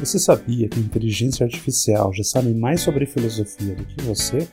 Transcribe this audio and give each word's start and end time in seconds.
Você 0.00 0.18
sabia 0.18 0.66
que 0.66 0.80
inteligência 0.80 1.44
artificial 1.44 2.10
já 2.14 2.24
sabe 2.24 2.54
mais 2.54 2.80
sobre 2.80 3.04
filosofia 3.04 3.74
do 3.74 3.84
que 3.84 4.02
você? 4.02 4.48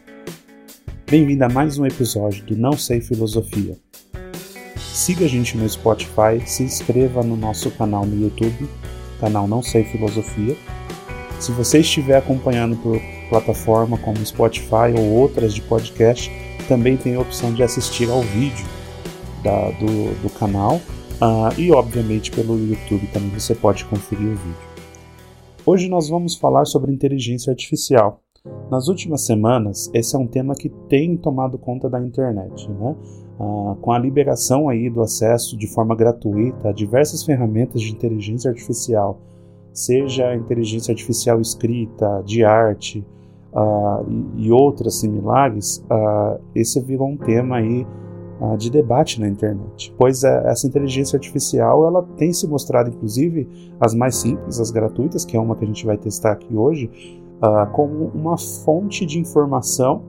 Bem-vindo 1.09 1.45
a 1.45 1.47
mais 1.47 1.77
um 1.77 1.85
episódio 1.85 2.43
do 2.43 2.57
Não 2.57 2.73
Sei 2.73 2.99
Filosofia. 2.99 3.77
Siga 4.77 5.23
a 5.23 5.27
gente 5.29 5.55
no 5.55 5.67
Spotify, 5.69 6.45
se 6.45 6.63
inscreva 6.63 7.23
no 7.23 7.37
nosso 7.37 7.71
canal 7.71 8.05
no 8.05 8.21
YouTube, 8.21 8.67
canal 9.21 9.47
Não 9.47 9.63
Sei 9.63 9.85
Filosofia. 9.85 10.57
Se 11.39 11.53
você 11.53 11.79
estiver 11.79 12.17
acompanhando 12.17 12.75
por 12.75 12.99
plataforma 13.29 13.97
como 13.99 14.25
Spotify 14.25 14.91
ou 14.97 15.13
outras 15.13 15.53
de 15.53 15.61
podcast, 15.61 16.29
também 16.67 16.97
tem 16.97 17.15
a 17.15 17.21
opção 17.21 17.53
de 17.53 17.63
assistir 17.63 18.09
ao 18.09 18.21
vídeo 18.21 18.65
da, 19.41 19.71
do, 19.71 20.13
do 20.21 20.29
canal. 20.29 20.81
Uh, 21.21 21.57
e 21.57 21.71
obviamente 21.71 22.31
pelo 22.31 22.59
YouTube 22.59 23.07
também 23.13 23.29
você 23.29 23.55
pode 23.55 23.85
conferir 23.85 24.27
o 24.27 24.35
vídeo. 24.35 24.66
Hoje 25.69 25.89
nós 25.89 26.07
vamos 26.07 26.33
falar 26.33 26.63
sobre 26.63 26.93
inteligência 26.93 27.51
artificial. 27.51 28.21
Nas 28.71 28.87
últimas 28.87 29.25
semanas, 29.25 29.91
esse 29.93 30.15
é 30.15 30.17
um 30.17 30.25
tema 30.25 30.55
que 30.55 30.69
tem 30.87 31.17
tomado 31.17 31.57
conta 31.57 31.89
da 31.89 31.99
internet, 31.99 32.71
né? 32.71 32.95
Ah, 33.37 33.75
com 33.81 33.91
a 33.91 33.99
liberação 33.99 34.69
aí 34.69 34.89
do 34.89 35.01
acesso 35.01 35.57
de 35.57 35.67
forma 35.67 35.93
gratuita 35.93 36.69
a 36.69 36.71
diversas 36.71 37.21
ferramentas 37.21 37.81
de 37.81 37.91
inteligência 37.91 38.49
artificial, 38.49 39.19
seja 39.73 40.33
inteligência 40.37 40.93
artificial 40.93 41.41
escrita, 41.41 42.23
de 42.25 42.45
arte 42.45 43.05
ah, 43.53 44.05
e, 44.37 44.49
outras 44.49 45.01
similares, 45.01 45.83
ah, 45.89 46.37
esse 46.55 46.79
virou 46.79 47.09
um 47.09 47.17
tema 47.17 47.57
aí 47.57 47.85
de 48.57 48.69
debate 48.69 49.19
na 49.19 49.27
internet, 49.27 49.93
pois 49.97 50.23
uh, 50.23 50.27
essa 50.45 50.67
inteligência 50.67 51.17
artificial 51.17 51.85
ela 51.85 52.03
tem 52.17 52.31
se 52.31 52.47
mostrado, 52.47 52.89
inclusive, 52.89 53.47
as 53.79 53.93
mais 53.93 54.15
simples, 54.15 54.59
as 54.59 54.71
gratuitas, 54.71 55.25
que 55.25 55.35
é 55.35 55.39
uma 55.39 55.55
que 55.55 55.63
a 55.63 55.67
gente 55.67 55.85
vai 55.85 55.97
testar 55.97 56.33
aqui 56.33 56.55
hoje, 56.55 56.89
uh, 57.41 57.71
como 57.71 58.11
uma 58.13 58.37
fonte 58.37 59.05
de 59.05 59.19
informação 59.19 60.03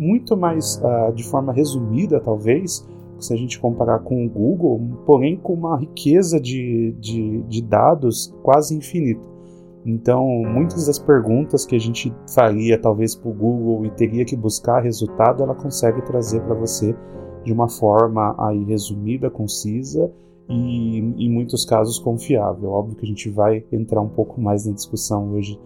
muito 0.00 0.34
mais 0.34 0.82
ah, 0.82 1.12
de 1.14 1.22
forma 1.22 1.52
resumida, 1.52 2.18
talvez, 2.20 2.88
se 3.18 3.34
a 3.34 3.36
gente 3.36 3.60
comparar 3.60 3.98
com 3.98 4.24
o 4.24 4.30
Google, 4.30 4.80
porém 5.04 5.36
com 5.36 5.52
uma 5.52 5.76
riqueza 5.76 6.40
de, 6.40 6.96
de, 6.98 7.42
de 7.42 7.62
dados 7.62 8.34
quase 8.42 8.74
infinita. 8.74 9.20
Então, 9.84 10.26
muitas 10.26 10.86
das 10.86 10.98
perguntas 10.98 11.66
que 11.66 11.76
a 11.76 11.78
gente 11.78 12.14
faria 12.34 12.78
talvez 12.78 13.14
para 13.14 13.30
o 13.30 13.34
Google 13.34 13.84
e 13.86 13.90
teria 13.90 14.24
que 14.24 14.36
buscar 14.36 14.80
resultado, 14.80 15.42
ela 15.42 15.54
consegue 15.54 16.02
trazer 16.02 16.40
para 16.42 16.54
você 16.54 16.94
de 17.44 17.52
uma 17.52 17.68
forma 17.68 18.34
aí 18.38 18.62
resumida, 18.64 19.30
concisa 19.30 20.10
e, 20.48 20.98
em 20.98 21.30
muitos 21.30 21.64
casos, 21.64 21.98
confiável. 21.98 22.70
Óbvio 22.70 22.96
que 22.96 23.04
a 23.04 23.08
gente 23.08 23.30
vai 23.30 23.64
entrar 23.70 24.00
um 24.00 24.08
pouco 24.08 24.40
mais 24.40 24.66
na 24.66 24.72
discussão 24.72 25.32
hoje 25.32 25.58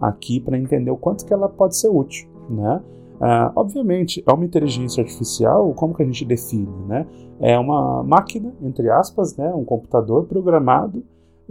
aqui 0.00 0.40
para 0.40 0.58
entender 0.58 0.90
o 0.90 0.96
quanto 0.96 1.26
que 1.26 1.32
ela 1.32 1.48
pode 1.48 1.76
ser 1.76 1.88
útil, 1.88 2.28
né? 2.48 2.80
Uh, 3.20 3.52
obviamente, 3.54 4.24
é 4.26 4.32
uma 4.32 4.46
inteligência 4.46 5.02
artificial, 5.02 5.74
como 5.74 5.94
que 5.94 6.02
a 6.02 6.06
gente 6.06 6.24
define, 6.24 6.72
né? 6.88 7.06
É 7.38 7.58
uma 7.58 8.02
máquina, 8.02 8.54
entre 8.62 8.90
aspas, 8.90 9.36
né? 9.36 9.52
Um 9.54 9.64
computador 9.64 10.24
programado 10.24 11.04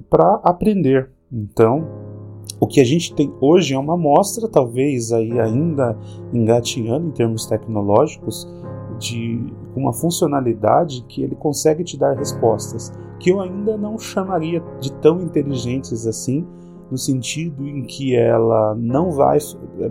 para 0.09 0.39
aprender. 0.43 1.11
Então, 1.31 1.88
o 2.59 2.66
que 2.66 2.81
a 2.81 2.83
gente 2.83 3.14
tem 3.14 3.31
hoje 3.39 3.75
é 3.75 3.77
uma 3.77 3.93
amostra, 3.93 4.47
talvez 4.47 5.11
aí 5.11 5.39
ainda 5.39 5.95
engatinhando 6.33 7.08
em 7.08 7.11
termos 7.11 7.45
tecnológicos, 7.45 8.47
de 8.97 9.53
uma 9.75 9.94
funcionalidade 9.94 11.03
que 11.08 11.23
ele 11.23 11.36
consegue 11.36 11.84
te 11.84 11.98
dar 11.98 12.17
respostas 12.17 12.92
que 13.20 13.31
eu 13.31 13.42
ainda 13.42 13.78
não 13.78 14.00
chamaria 14.00 14.64
de 14.80 14.92
tão 14.94 15.22
inteligentes 15.22 16.08
assim, 16.08 16.48
no 16.89 16.98
sentido 16.98 17.67
em 17.67 17.84
que 17.84 18.16
ela 18.16 18.73
não 18.76 19.11
vai 19.11 19.38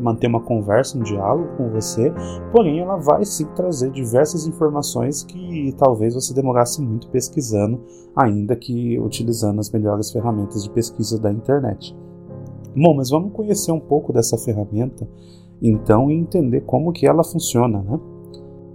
manter 0.01 0.27
uma 0.27 0.41
conversa, 0.41 0.98
um 0.98 1.03
diálogo 1.03 1.57
com 1.57 1.70
você, 1.70 2.13
porém 2.51 2.80
ela 2.80 2.97
vai 2.97 3.25
sim 3.25 3.47
trazer 3.55 3.91
diversas 3.92 4.47
informações 4.47 5.23
que 5.23 5.73
talvez 5.79 6.14
você 6.14 6.35
demorasse 6.35 6.83
muito 6.83 7.08
pesquisando, 7.08 7.81
ainda 8.17 8.57
que 8.57 8.98
utilizando 8.98 9.61
as 9.61 9.70
melhores 9.70 10.11
ferramentas 10.11 10.64
de 10.64 10.70
pesquisa 10.70 11.20
da 11.20 11.31
internet. 11.31 11.97
Bom, 12.77 12.95
mas 12.97 13.11
vamos 13.11 13.33
conhecer 13.33 13.70
um 13.70 13.81
pouco 13.81 14.13
dessa 14.13 14.36
ferramenta, 14.36 15.08
então, 15.63 16.11
e 16.11 16.14
entender 16.14 16.63
como 16.63 16.92
que 16.92 17.07
ela 17.07 17.23
funciona, 17.23 17.81
né? 17.83 17.98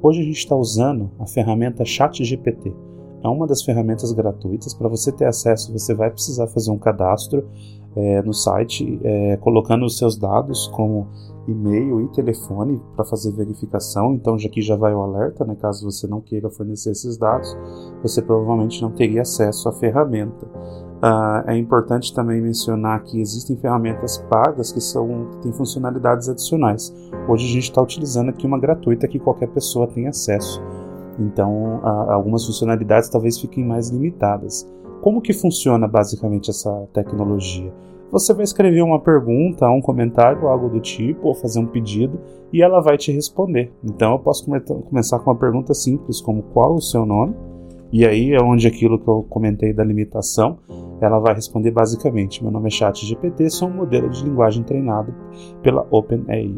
Hoje 0.03 0.19
a 0.19 0.23
gente 0.25 0.39
está 0.39 0.53
usando 0.53 1.09
a 1.17 1.25
ferramenta 1.25 1.85
ChatGPT. 1.85 2.75
É 3.23 3.27
uma 3.29 3.47
das 3.47 3.63
ferramentas 3.63 4.11
gratuitas. 4.11 4.73
Para 4.73 4.89
você 4.89 5.13
ter 5.13 5.23
acesso, 5.23 5.71
você 5.71 5.93
vai 5.93 6.11
precisar 6.11 6.45
fazer 6.47 6.71
um 6.71 6.77
cadastro 6.77 7.47
é, 7.95 8.21
no 8.21 8.33
site, 8.33 8.99
é, 9.01 9.37
colocando 9.37 9.85
os 9.85 9.97
seus 9.97 10.17
dados 10.17 10.67
como 10.75 11.07
e-mail 11.47 12.01
e 12.01 12.09
telefone 12.09 12.81
para 12.97 13.05
fazer 13.05 13.31
verificação. 13.31 14.13
Então, 14.13 14.37
já 14.37 14.49
aqui 14.49 14.61
já 14.61 14.75
vai 14.75 14.93
o 14.93 14.99
alerta, 14.99 15.45
né? 15.45 15.55
Caso 15.55 15.89
você 15.89 16.05
não 16.05 16.19
queira 16.19 16.49
fornecer 16.49 16.91
esses 16.91 17.17
dados, 17.17 17.55
você 18.01 18.21
provavelmente 18.21 18.81
não 18.81 18.91
teria 18.91 19.21
acesso 19.21 19.69
à 19.69 19.71
ferramenta. 19.71 20.45
Uh, 21.03 21.49
é 21.49 21.57
importante 21.57 22.13
também 22.13 22.39
mencionar 22.39 23.03
que 23.03 23.19
existem 23.19 23.57
ferramentas 23.57 24.19
pagas 24.29 24.71
que 24.71 24.79
são 24.79 25.27
que 25.31 25.37
têm 25.39 25.51
funcionalidades 25.51 26.29
adicionais. 26.29 26.95
Hoje 27.27 27.45
a 27.45 27.51
gente 27.51 27.63
está 27.63 27.81
utilizando 27.81 28.29
aqui 28.29 28.47
uma 28.47 28.57
gratuita 28.57 29.05
que 29.05 29.19
qualquer 29.19 29.49
pessoa 29.49 29.85
tem 29.85 30.07
acesso. 30.07 30.63
Então, 31.19 31.81
uh, 31.83 32.09
algumas 32.09 32.45
funcionalidades 32.45 33.09
talvez 33.09 33.37
fiquem 33.37 33.65
mais 33.65 33.89
limitadas. 33.89 34.65
Como 35.01 35.21
que 35.21 35.33
funciona 35.33 35.89
basicamente 35.89 36.49
essa 36.49 36.71
tecnologia? 36.93 37.73
Você 38.09 38.33
vai 38.33 38.45
escrever 38.45 38.81
uma 38.81 39.01
pergunta, 39.01 39.69
um 39.69 39.81
comentário, 39.81 40.47
algo 40.47 40.69
do 40.69 40.79
tipo, 40.79 41.27
ou 41.27 41.35
fazer 41.35 41.59
um 41.59 41.65
pedido, 41.65 42.17
e 42.53 42.61
ela 42.61 42.79
vai 42.79 42.97
te 42.97 43.11
responder. 43.11 43.73
Então, 43.83 44.13
eu 44.13 44.19
posso 44.19 44.45
come 44.45 44.61
começar 44.61 45.19
com 45.19 45.31
uma 45.31 45.37
pergunta 45.37 45.73
simples, 45.73 46.21
como 46.21 46.43
qual 46.43 46.75
o 46.75 46.81
seu 46.81 47.05
nome? 47.05 47.35
E 47.93 48.07
aí 48.07 48.31
é 48.31 48.41
onde 48.41 48.67
aquilo 48.67 48.97
que 48.97 49.07
eu 49.07 49.21
comentei 49.29 49.71
da 49.71 49.83
limitação, 49.83 50.57
ela 50.99 51.19
vai 51.19 51.35
responder 51.35 51.69
basicamente: 51.69 52.41
Meu 52.41 52.51
nome 52.51 52.65
é 52.65 52.71
ChatGPT, 52.71 53.51
sou 53.51 53.67
um 53.67 53.75
modelo 53.75 54.09
de 54.09 54.23
linguagem 54.23 54.63
treinado 54.63 55.13
pela 55.61 55.85
OpenAI. 55.91 56.57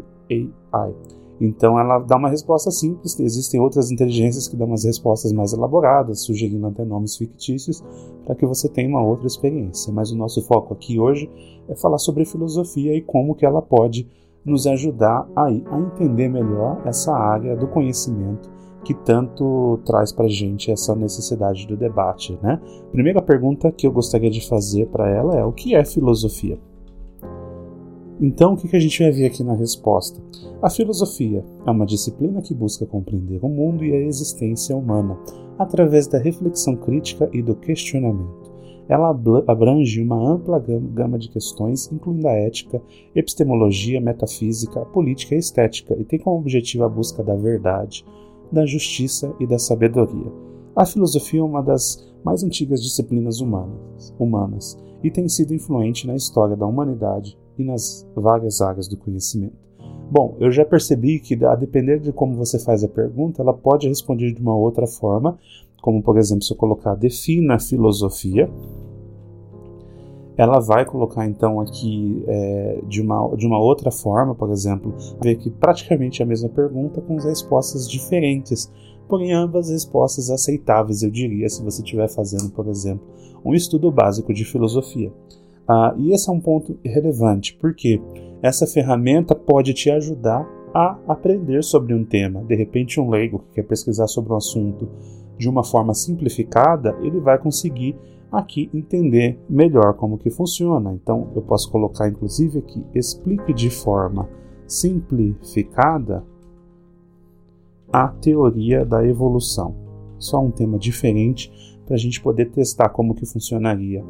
Então 1.38 1.78
ela 1.78 1.98
dá 1.98 2.16
uma 2.16 2.30
resposta 2.30 2.70
simples. 2.70 3.20
Existem 3.20 3.60
outras 3.60 3.90
inteligências 3.90 4.48
que 4.48 4.56
dão 4.56 4.66
umas 4.66 4.84
respostas 4.84 5.30
mais 5.30 5.52
elaboradas, 5.52 6.22
sugerindo 6.22 6.68
até 6.68 6.86
nomes 6.86 7.18
fictícios, 7.18 7.84
para 8.24 8.34
que 8.34 8.46
você 8.46 8.66
tenha 8.66 8.88
uma 8.88 9.04
outra 9.04 9.26
experiência. 9.26 9.92
Mas 9.92 10.10
o 10.10 10.16
nosso 10.16 10.40
foco 10.40 10.72
aqui 10.72 10.98
hoje 10.98 11.30
é 11.68 11.76
falar 11.76 11.98
sobre 11.98 12.24
filosofia 12.24 12.94
e 12.96 13.02
como 13.02 13.34
que 13.34 13.44
ela 13.44 13.60
pode 13.60 14.08
nos 14.42 14.66
ajudar 14.66 15.28
a, 15.36 15.44
a 15.44 15.80
entender 15.80 16.30
melhor 16.30 16.80
essa 16.86 17.12
área 17.12 17.54
do 17.54 17.66
conhecimento 17.66 18.56
que 18.86 18.94
tanto 18.94 19.80
traz 19.84 20.12
para 20.12 20.28
gente 20.28 20.70
essa 20.70 20.94
necessidade 20.94 21.66
do 21.66 21.76
debate, 21.76 22.38
né? 22.40 22.60
Primeira 22.92 23.20
pergunta 23.20 23.72
que 23.72 23.84
eu 23.84 23.90
gostaria 23.90 24.30
de 24.30 24.46
fazer 24.46 24.86
para 24.86 25.10
ela 25.10 25.34
é 25.36 25.44
o 25.44 25.52
que 25.52 25.74
é 25.74 25.84
filosofia? 25.84 26.56
Então, 28.20 28.54
o 28.54 28.56
que 28.56 28.76
a 28.76 28.80
gente 28.80 29.02
vai 29.02 29.10
ver 29.10 29.26
aqui 29.26 29.42
na 29.42 29.54
resposta? 29.54 30.22
A 30.62 30.70
filosofia 30.70 31.44
é 31.66 31.70
uma 31.70 31.84
disciplina 31.84 32.40
que 32.40 32.54
busca 32.54 32.86
compreender 32.86 33.40
o 33.42 33.48
mundo 33.48 33.84
e 33.84 33.92
a 33.92 33.98
existência 33.98 34.76
humana 34.76 35.18
através 35.58 36.06
da 36.06 36.18
reflexão 36.18 36.76
crítica 36.76 37.28
e 37.32 37.42
do 37.42 37.56
questionamento. 37.56 38.54
Ela 38.88 39.10
abrange 39.48 40.00
uma 40.00 40.16
ampla 40.16 40.60
gama 40.60 41.18
de 41.18 41.28
questões, 41.28 41.90
incluindo 41.90 42.28
a 42.28 42.32
ética, 42.32 42.80
epistemologia, 43.16 44.00
metafísica, 44.00 44.80
política 44.86 45.34
e 45.34 45.38
estética, 45.38 45.96
e 45.98 46.04
tem 46.04 46.20
como 46.20 46.38
objetivo 46.38 46.84
a 46.84 46.88
busca 46.88 47.20
da 47.24 47.34
verdade, 47.34 48.04
da 48.50 48.64
justiça 48.66 49.34
e 49.40 49.46
da 49.46 49.58
sabedoria. 49.58 50.32
A 50.74 50.84
filosofia 50.84 51.40
é 51.40 51.42
uma 51.42 51.62
das 51.62 52.06
mais 52.24 52.42
antigas 52.42 52.82
disciplinas 52.82 53.40
humanas, 53.40 54.78
e 55.02 55.10
tem 55.10 55.28
sido 55.28 55.54
influente 55.54 56.06
na 56.06 56.16
história 56.16 56.56
da 56.56 56.66
humanidade 56.66 57.38
e 57.58 57.64
nas 57.64 58.06
várias 58.14 58.60
áreas 58.60 58.88
do 58.88 58.96
conhecimento. 58.96 59.56
Bom, 60.10 60.36
eu 60.38 60.50
já 60.50 60.64
percebi 60.64 61.18
que, 61.18 61.42
a 61.44 61.54
depender 61.54 61.98
de 61.98 62.12
como 62.12 62.36
você 62.36 62.58
faz 62.58 62.84
a 62.84 62.88
pergunta, 62.88 63.42
ela 63.42 63.52
pode 63.52 63.88
responder 63.88 64.32
de 64.32 64.40
uma 64.40 64.56
outra 64.56 64.86
forma, 64.86 65.38
como 65.82 66.02
por 66.02 66.16
exemplo, 66.16 66.42
se 66.42 66.52
eu 66.52 66.56
colocar 66.56 66.94
defina 66.94 67.54
a 67.54 67.60
filosofia, 67.60 68.50
ela 70.36 70.60
vai 70.60 70.84
colocar 70.84 71.26
então 71.26 71.60
aqui 71.60 72.22
é, 72.28 72.80
de, 72.86 73.00
uma, 73.00 73.34
de 73.36 73.46
uma 73.46 73.58
outra 73.58 73.90
forma, 73.90 74.34
por 74.34 74.50
exemplo, 74.50 74.94
ver 75.20 75.36
que 75.36 75.50
praticamente 75.50 76.22
a 76.22 76.26
mesma 76.26 76.48
pergunta 76.48 77.00
com 77.00 77.16
respostas 77.16 77.88
diferentes, 77.88 78.70
porém 79.08 79.32
ambas 79.32 79.70
respostas 79.70 80.30
aceitáveis, 80.30 81.02
eu 81.02 81.10
diria, 81.10 81.48
se 81.48 81.62
você 81.62 81.82
estiver 81.82 82.08
fazendo, 82.08 82.50
por 82.50 82.68
exemplo, 82.68 83.06
um 83.44 83.54
estudo 83.54 83.90
básico 83.90 84.34
de 84.34 84.44
filosofia. 84.44 85.12
Ah, 85.66 85.94
e 85.96 86.12
esse 86.12 86.28
é 86.28 86.32
um 86.32 86.40
ponto 86.40 86.78
relevante, 86.84 87.56
porque 87.60 88.00
essa 88.42 88.66
ferramenta 88.66 89.34
pode 89.34 89.72
te 89.72 89.90
ajudar 89.90 90.46
a 90.74 90.98
aprender 91.08 91.64
sobre 91.64 91.94
um 91.94 92.04
tema. 92.04 92.44
De 92.44 92.54
repente, 92.54 93.00
um 93.00 93.08
leigo 93.08 93.38
que 93.38 93.54
quer 93.54 93.62
pesquisar 93.62 94.06
sobre 94.06 94.32
um 94.32 94.36
assunto 94.36 94.88
de 95.38 95.48
uma 95.48 95.64
forma 95.64 95.94
simplificada, 95.94 96.96
ele 97.00 97.18
vai 97.18 97.38
conseguir 97.38 97.96
aqui 98.30 98.70
entender 98.74 99.38
melhor 99.48 99.94
como 99.94 100.18
que 100.18 100.30
funciona. 100.30 100.92
Então 100.92 101.30
eu 101.34 101.42
posso 101.42 101.70
colocar 101.70 102.08
inclusive 102.08 102.58
aqui 102.58 102.84
explique 102.94 103.52
de 103.52 103.70
forma 103.70 104.28
simplificada 104.66 106.24
a 107.92 108.08
teoria 108.08 108.84
da 108.84 109.06
evolução. 109.06 109.74
Só 110.18 110.40
um 110.40 110.50
tema 110.50 110.78
diferente 110.78 111.52
para 111.84 111.94
a 111.94 111.98
gente 111.98 112.20
poder 112.20 112.50
testar 112.50 112.88
como 112.88 113.14
que 113.14 113.24
funcionaria. 113.24 114.04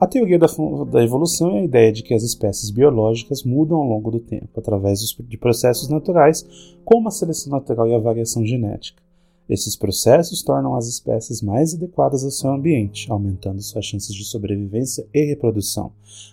A 0.00 0.06
teoria 0.06 0.38
da, 0.38 0.46
da, 0.90 1.02
evolução 1.02 1.56
é 1.56 1.60
a 1.60 1.64
ideia 1.64 1.92
de 1.92 2.04
que 2.04 2.14
as 2.14 2.22
espécies 2.22 2.70
biológicas 2.70 3.42
mudam 3.42 3.78
ao 3.78 3.84
longo 3.84 4.12
do 4.12 4.20
tempo, 4.20 4.48
através 4.56 5.00
de 5.00 5.36
processos 5.36 5.88
naturais, 5.88 6.46
como 6.84 7.08
a 7.08 7.10
seleção 7.10 7.52
natural 7.52 7.88
e 7.88 7.94
a 7.94 7.98
variação 7.98 8.46
genética. 8.46 9.02
Esses 9.48 9.74
processos 9.74 10.42
tornam 10.42 10.74
as 10.74 10.86
espécies 10.86 11.40
mais 11.40 11.72
adequadas 11.72 12.22
ao 12.22 12.30
seu 12.30 12.50
ambiente, 12.50 13.10
aumentando 13.10 13.62
suas 13.62 13.86
chances 13.86 14.14
de 14.14 14.24
sobrevivência 14.24 15.08
e 15.14 15.24
reprodução. 15.24 15.92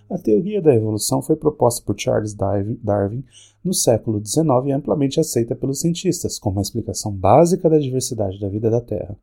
A 0.10 0.18
teoria 0.18 0.62
da 0.62 0.76
evolução 0.76 1.22
foi 1.22 1.38
proposta 1.38 1.82
por 1.86 1.98
Charles 1.98 2.34
Darwin 2.34 3.24
no 3.64 3.74
século 3.74 4.24
XIX 4.24 4.48
e 4.66 4.72
amplamente 4.74 5.20
aceita 5.20 5.56
pelos 5.56 5.80
cientistas 5.80 6.38
como 6.38 6.58
uma 6.58 6.62
explicação 6.62 7.12
básica 7.12 7.70
da 7.70 7.80
diversidade 7.80 8.40
da 8.40 8.50
vida 8.50 8.70
da 8.70 8.82
Terra. 8.82 9.18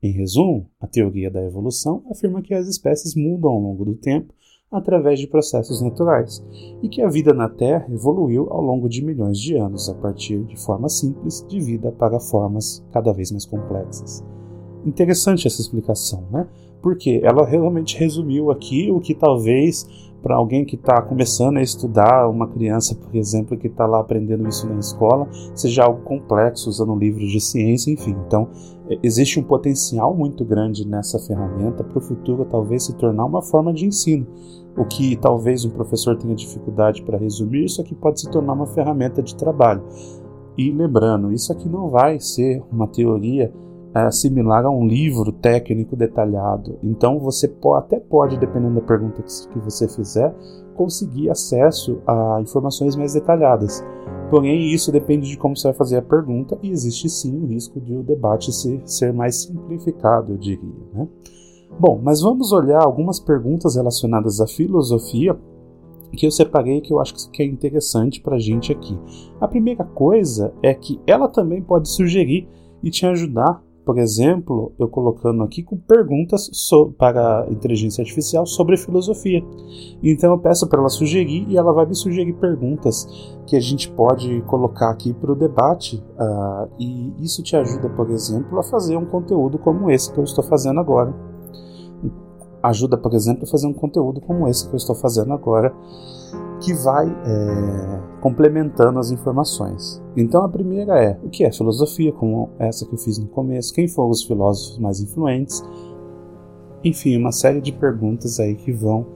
Em 0.00 0.12
resumo, 0.12 0.68
a 0.80 0.86
teoria 0.86 1.30
da 1.30 1.44
evolução 1.44 2.04
afirma 2.10 2.42
que 2.42 2.54
as 2.54 2.68
espécies 2.68 3.14
mudam 3.14 3.50
ao 3.50 3.60
longo 3.60 3.84
do 3.84 3.94
tempo 3.94 4.32
através 4.72 5.18
de 5.18 5.26
processos 5.26 5.82
naturais, 5.82 6.42
e 6.82 6.88
que 6.88 7.02
a 7.02 7.08
vida 7.08 7.34
na 7.34 7.48
Terra 7.48 7.86
evoluiu 7.90 8.48
ao 8.50 8.62
longo 8.62 8.88
de 8.88 9.04
milhões 9.04 9.38
de 9.38 9.56
anos 9.56 9.88
a 9.88 9.94
partir 9.94 10.42
de 10.44 10.56
formas 10.56 10.98
simples 10.98 11.44
de 11.46 11.60
vida 11.60 11.92
para 11.92 12.18
formas 12.18 12.82
cada 12.90 13.12
vez 13.12 13.30
mais 13.30 13.44
complexas. 13.44 14.24
Interessante 14.84 15.46
essa 15.46 15.60
explicação, 15.60 16.24
né? 16.30 16.48
Porque 16.80 17.20
ela 17.22 17.46
realmente 17.46 17.96
resumiu 17.96 18.50
aqui 18.50 18.90
o 18.90 18.98
que 18.98 19.14
talvez 19.14 19.86
para 20.22 20.36
alguém 20.36 20.64
que 20.64 20.76
está 20.76 21.02
começando 21.02 21.56
a 21.56 21.62
estudar, 21.62 22.28
uma 22.28 22.46
criança, 22.46 22.94
por 22.94 23.14
exemplo, 23.14 23.58
que 23.58 23.66
está 23.66 23.86
lá 23.86 23.98
aprendendo 24.00 24.48
isso 24.48 24.68
na 24.68 24.78
escola, 24.78 25.28
seja 25.54 25.84
algo 25.84 26.02
complexo, 26.02 26.70
usando 26.70 26.94
livros 26.94 27.30
de 27.30 27.40
ciência, 27.40 27.90
enfim. 27.90 28.16
Então, 28.26 28.48
é, 28.88 28.98
existe 29.02 29.40
um 29.40 29.42
potencial 29.42 30.14
muito 30.14 30.44
grande 30.44 30.86
nessa 30.86 31.18
ferramenta 31.18 31.82
para 31.82 31.98
o 31.98 32.00
futuro 32.00 32.44
talvez 32.44 32.84
se 32.84 32.94
tornar 32.94 33.24
uma 33.24 33.42
forma 33.42 33.72
de 33.72 33.84
ensino. 33.84 34.26
O 34.76 34.84
que 34.84 35.16
talvez 35.16 35.64
um 35.64 35.70
professor 35.70 36.16
tenha 36.16 36.34
dificuldade 36.34 37.02
para 37.02 37.18
resumir, 37.18 37.64
isso 37.64 37.80
aqui 37.80 37.94
pode 37.94 38.20
se 38.20 38.30
tornar 38.30 38.54
uma 38.54 38.66
ferramenta 38.66 39.22
de 39.22 39.36
trabalho. 39.36 39.82
E 40.56 40.70
lembrando, 40.70 41.32
isso 41.32 41.52
aqui 41.52 41.68
não 41.68 41.88
vai 41.88 42.18
ser 42.20 42.62
uma 42.70 42.86
teoria 42.86 43.52
é, 43.94 44.10
similar 44.10 44.64
a 44.64 44.70
um 44.70 44.86
livro 44.86 45.32
técnico 45.32 45.94
detalhado. 45.94 46.78
Então 46.82 47.18
você 47.18 47.52
até 47.76 48.00
pode, 48.00 48.38
dependendo 48.38 48.76
da 48.76 48.86
pergunta 48.86 49.22
que 49.22 49.58
você 49.58 49.86
fizer, 49.86 50.34
conseguir 50.74 51.30
acesso 51.30 52.00
a 52.06 52.38
informações 52.40 52.96
mais 52.96 53.14
detalhadas. 53.14 53.84
Porém, 54.30 54.72
isso 54.72 54.90
depende 54.90 55.28
de 55.28 55.36
como 55.36 55.54
você 55.54 55.68
vai 55.68 55.74
fazer 55.74 55.98
a 55.98 56.02
pergunta 56.02 56.58
e 56.62 56.70
existe 56.70 57.08
sim 57.10 57.38
o 57.38 57.46
risco 57.46 57.78
de 57.78 57.94
o 57.94 58.02
debate 58.02 58.50
ser, 58.50 58.80
ser 58.86 59.12
mais 59.12 59.42
simplificado, 59.42 60.32
eu 60.32 60.38
diria. 60.38 60.72
Né? 60.94 61.06
Bom, 61.78 62.00
mas 62.02 62.20
vamos 62.20 62.52
olhar 62.52 62.82
algumas 62.82 63.18
perguntas 63.18 63.76
relacionadas 63.76 64.40
à 64.40 64.46
filosofia 64.46 65.36
que 66.16 66.26
eu 66.26 66.30
separei 66.30 66.80
que 66.80 66.92
eu 66.92 67.00
acho 67.00 67.30
que 67.30 67.42
é 67.42 67.46
interessante 67.46 68.20
para 68.20 68.36
a 68.36 68.38
gente 68.38 68.70
aqui. 68.70 68.98
A 69.40 69.48
primeira 69.48 69.84
coisa 69.84 70.52
é 70.62 70.74
que 70.74 71.00
ela 71.06 71.28
também 71.28 71.62
pode 71.62 71.88
sugerir 71.88 72.46
e 72.82 72.90
te 72.90 73.06
ajudar, 73.06 73.62
por 73.84 73.98
exemplo, 73.98 74.72
eu 74.78 74.88
colocando 74.88 75.42
aqui 75.42 75.62
com 75.62 75.76
perguntas 75.76 76.50
so 76.52 76.92
para 76.98 77.44
a 77.44 77.50
inteligência 77.50 78.02
artificial 78.02 78.44
sobre 78.44 78.76
filosofia. 78.76 79.42
Então 80.02 80.32
eu 80.32 80.38
peço 80.38 80.68
para 80.68 80.80
ela 80.80 80.90
sugerir 80.90 81.46
e 81.48 81.56
ela 81.56 81.72
vai 81.72 81.86
me 81.86 81.94
sugerir 81.94 82.34
perguntas 82.34 83.06
que 83.46 83.56
a 83.56 83.60
gente 83.60 83.90
pode 83.90 84.42
colocar 84.42 84.90
aqui 84.90 85.14
para 85.14 85.32
o 85.32 85.34
debate 85.34 85.96
uh, 85.96 86.68
e 86.78 87.14
isso 87.24 87.42
te 87.42 87.56
ajuda, 87.56 87.88
por 87.88 88.10
exemplo, 88.10 88.58
a 88.58 88.62
fazer 88.62 88.96
um 88.96 89.06
conteúdo 89.06 89.58
como 89.58 89.90
esse 89.90 90.12
que 90.12 90.18
eu 90.18 90.24
estou 90.24 90.44
fazendo 90.44 90.78
agora 90.78 91.31
ajuda, 92.62 92.96
por 92.96 93.12
exemplo, 93.14 93.44
a 93.44 93.46
fazer 93.46 93.66
um 93.66 93.72
conteúdo 93.72 94.20
como 94.20 94.48
esse 94.48 94.68
que 94.68 94.74
eu 94.74 94.78
estou 94.78 94.94
fazendo 94.94 95.32
agora, 95.32 95.74
que 96.60 96.72
vai 96.72 97.08
é, 97.08 98.20
complementando 98.20 98.98
as 98.98 99.10
informações. 99.10 100.00
Então 100.16 100.44
a 100.44 100.48
primeira 100.48 101.02
é 101.02 101.18
o 101.22 101.28
que 101.28 101.44
é 101.44 101.50
filosofia, 101.50 102.12
como 102.12 102.50
essa 102.58 102.86
que 102.86 102.94
eu 102.94 102.98
fiz 102.98 103.18
no 103.18 103.26
começo, 103.26 103.74
quem 103.74 103.88
foram 103.88 104.10
os 104.10 104.22
filósofos 104.22 104.78
mais 104.78 105.00
influentes, 105.00 105.62
enfim, 106.84 107.16
uma 107.16 107.32
série 107.32 107.60
de 107.60 107.72
perguntas 107.72 108.38
aí 108.40 108.54
que 108.54 108.72
vão 108.72 109.06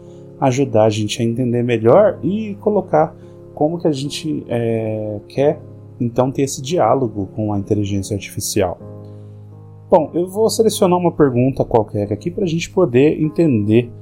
ajudar 0.41 0.85
a 0.85 0.91
gente 0.91 1.21
a 1.21 1.25
entender 1.25 1.63
melhor 1.63 2.19
e 2.23 2.55
colocar 2.57 3.15
como 3.55 3.79
que 3.79 3.89
a 3.89 3.93
gente 3.93 4.45
é, 4.49 5.21
quer 5.29 5.61
então 5.99 6.31
ter 6.31 6.43
esse 6.43 6.61
diálogo 6.61 7.29
com 7.35 7.53
a 7.53 7.59
inteligência 7.59 8.15
artificial. 8.15 8.79
Bom, 9.89 10.11
eu 10.15 10.27
vou 10.27 10.51
selecionar 10.51 10.99
uma 10.99 11.13
pergunta 11.13 11.65
qualquer 11.65 12.13
aqui 12.13 12.29
para 12.29 12.43
a 12.43 12.49
gente 12.49 12.69
poder 12.71 13.23
entender. 13.23 13.93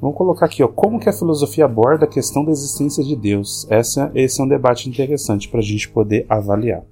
Vamos 0.00 0.16
colocar 0.16 0.46
aqui, 0.46 0.62
ó, 0.62 0.68
como 0.68 0.98
que 0.98 1.08
a 1.08 1.12
filosofia 1.12 1.66
aborda 1.66 2.06
a 2.06 2.08
questão 2.08 2.42
da 2.42 2.50
existência 2.50 3.04
de 3.04 3.14
Deus? 3.14 3.66
Essa, 3.68 4.10
esse 4.14 4.40
é 4.40 4.44
um 4.44 4.48
debate 4.48 4.88
interessante 4.88 5.46
para 5.50 5.60
a 5.60 5.62
gente 5.62 5.90
poder 5.90 6.24
avaliar. 6.30 6.82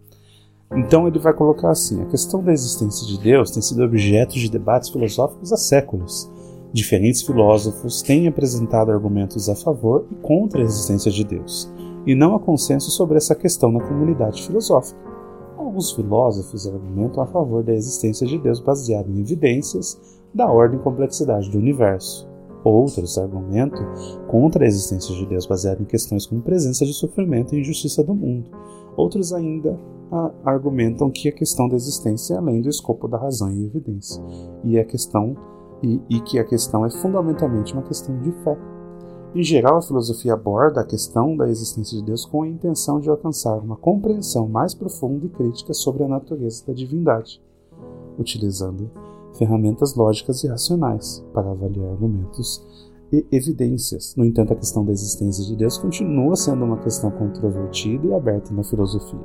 Então 0.75 1.09
ele 1.09 1.19
vai 1.19 1.33
colocar 1.33 1.71
assim: 1.71 2.03
a 2.03 2.07
questão 2.07 2.43
da 2.43 2.53
existência 2.53 3.07
de 3.07 3.19
Deus 3.19 3.51
tem 3.51 3.63
sido 3.63 3.83
objeto 3.83 4.35
de 4.35 4.51
debates 4.51 4.91
filosóficos 4.91 5.51
há 5.51 5.57
séculos. 5.57 6.31
Diferentes 6.75 7.23
filósofos 7.23 8.03
têm 8.03 8.29
apresentado 8.29 8.93
argumentos 8.93 9.49
a 9.49 9.57
favor 9.57 10.07
e 10.11 10.15
contra 10.17 10.61
a 10.61 10.65
existência 10.65 11.11
de 11.11 11.25
Deus, 11.25 11.73
e 12.05 12.15
não 12.15 12.35
há 12.35 12.41
consenso 12.41 12.91
sobre 12.91 13.17
essa 13.17 13.35
questão 13.35 13.73
na 13.73 13.81
comunidade 13.81 14.43
filosófica. 14.43 15.16
Alguns 15.77 15.93
filósofos 15.93 16.67
argumentam 16.67 17.23
a 17.23 17.27
favor 17.27 17.63
da 17.63 17.75
existência 17.75 18.27
de 18.27 18.39
Deus 18.39 18.61
baseado 18.61 19.11
em 19.11 19.21
evidências 19.21 20.01
da 20.33 20.51
ordem 20.51 20.81
e 20.81 20.83
complexidade 20.83 21.51
do 21.51 21.59
universo. 21.59 22.27
Outros 22.65 23.19
argumentam 23.19 23.85
contra 24.27 24.65
a 24.65 24.67
existência 24.67 25.15
de 25.15 25.27
Deus 25.27 25.45
baseado 25.45 25.83
em 25.83 25.85
questões 25.85 26.25
como 26.25 26.41
presença 26.41 26.87
de 26.87 26.95
sofrimento 26.95 27.55
e 27.55 27.61
injustiça 27.61 28.03
do 28.03 28.15
mundo. 28.15 28.51
Outros 28.97 29.35
ainda 29.35 29.79
argumentam 30.47 31.11
que 31.11 31.29
a 31.29 31.33
questão 31.33 31.69
da 31.69 31.77
existência 31.77 32.33
é 32.33 32.39
além 32.39 32.63
do 32.63 32.71
escopo 32.71 33.07
da 33.07 33.19
razão 33.19 33.51
e 33.51 33.67
evidência, 33.67 34.25
e 34.65 34.79
a 34.79 34.85
questão 34.85 35.37
e, 35.83 36.01
e 36.09 36.21
que 36.21 36.39
a 36.39 36.45
questão 36.45 36.87
é 36.87 36.91
fundamentalmente 37.03 37.75
uma 37.75 37.83
questão 37.83 38.19
de 38.23 38.33
fé. 38.43 38.57
Em 39.37 39.43
geral, 39.43 39.77
a 39.77 39.83
filosofia 39.83 40.33
aborda 40.33 40.81
a 40.81 40.85
questão 40.85 41.37
da 41.37 41.47
existência 41.47 41.99
de 41.99 42.03
Deus 42.03 42.25
com 42.25 42.43
a 42.43 42.49
intenção 42.49 42.99
de 42.99 43.11
alcançar 43.11 43.59
uma 43.59 43.77
compreensão 43.77 44.49
mais 44.49 44.73
profunda 44.73 45.27
e 45.27 45.29
crítica 45.29 45.75
sobre 45.75 46.03
a 46.03 46.09
natureza 46.09 46.65
da 46.67 46.73
divindade, 46.73 47.39
utilizando 48.19 48.91
ferramentas 49.37 49.95
lógicas 49.95 50.43
e 50.43 50.49
racionais 50.49 51.23
para 51.35 51.51
avaliar 51.51 51.91
argumentos 51.91 52.65
e 53.13 53.27
evidências. 53.31 54.17
No 54.17 54.25
entanto, 54.25 54.55
a 54.55 54.57
questão 54.57 54.87
da 54.87 54.93
existência 54.93 55.45
de 55.45 55.55
Deus 55.55 55.77
continua 55.77 56.35
sendo 56.35 56.65
uma 56.65 56.79
questão 56.79 57.11
controvertida 57.11 58.07
e 58.07 58.15
aberta 58.15 58.55
na 58.55 58.65
filosofia. 58.65 59.21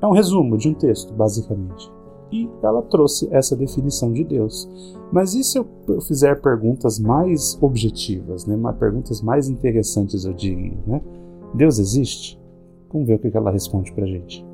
É 0.00 0.06
um 0.06 0.12
resumo 0.12 0.56
de 0.56 0.66
um 0.66 0.72
texto, 0.72 1.12
basicamente 1.12 1.99
e 2.32 2.48
ela 2.62 2.82
trouxe 2.82 3.28
essa 3.30 3.56
definição 3.56 4.12
de 4.12 4.24
Deus. 4.24 4.68
Mas 5.12 5.34
e 5.34 5.42
se 5.42 5.58
eu 5.58 5.66
fizer 6.06 6.40
perguntas 6.40 6.98
mais 6.98 7.58
objetivas, 7.60 8.46
né? 8.46 8.56
perguntas 8.78 9.20
mais 9.20 9.48
interessantes, 9.48 10.24
eu 10.24 10.32
diria? 10.32 10.78
Né? 10.86 11.00
Deus 11.54 11.78
existe? 11.78 12.40
Vamos 12.92 13.08
ver 13.08 13.14
o 13.14 13.18
que 13.18 13.36
ela 13.36 13.50
responde 13.50 13.92
para 13.92 14.04
a 14.04 14.08
gente. 14.08 14.44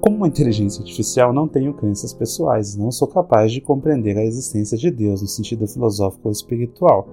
Como 0.00 0.18
uma 0.18 0.28
inteligência 0.28 0.80
artificial, 0.80 1.32
não 1.32 1.48
tenho 1.48 1.74
crenças 1.74 2.12
pessoais, 2.12 2.76
não 2.76 2.92
sou 2.92 3.08
capaz 3.08 3.50
de 3.50 3.60
compreender 3.60 4.16
a 4.16 4.24
existência 4.24 4.78
de 4.78 4.90
Deus 4.90 5.20
no 5.20 5.26
sentido 5.26 5.66
filosófico 5.66 6.28
ou 6.28 6.32
espiritual 6.32 7.08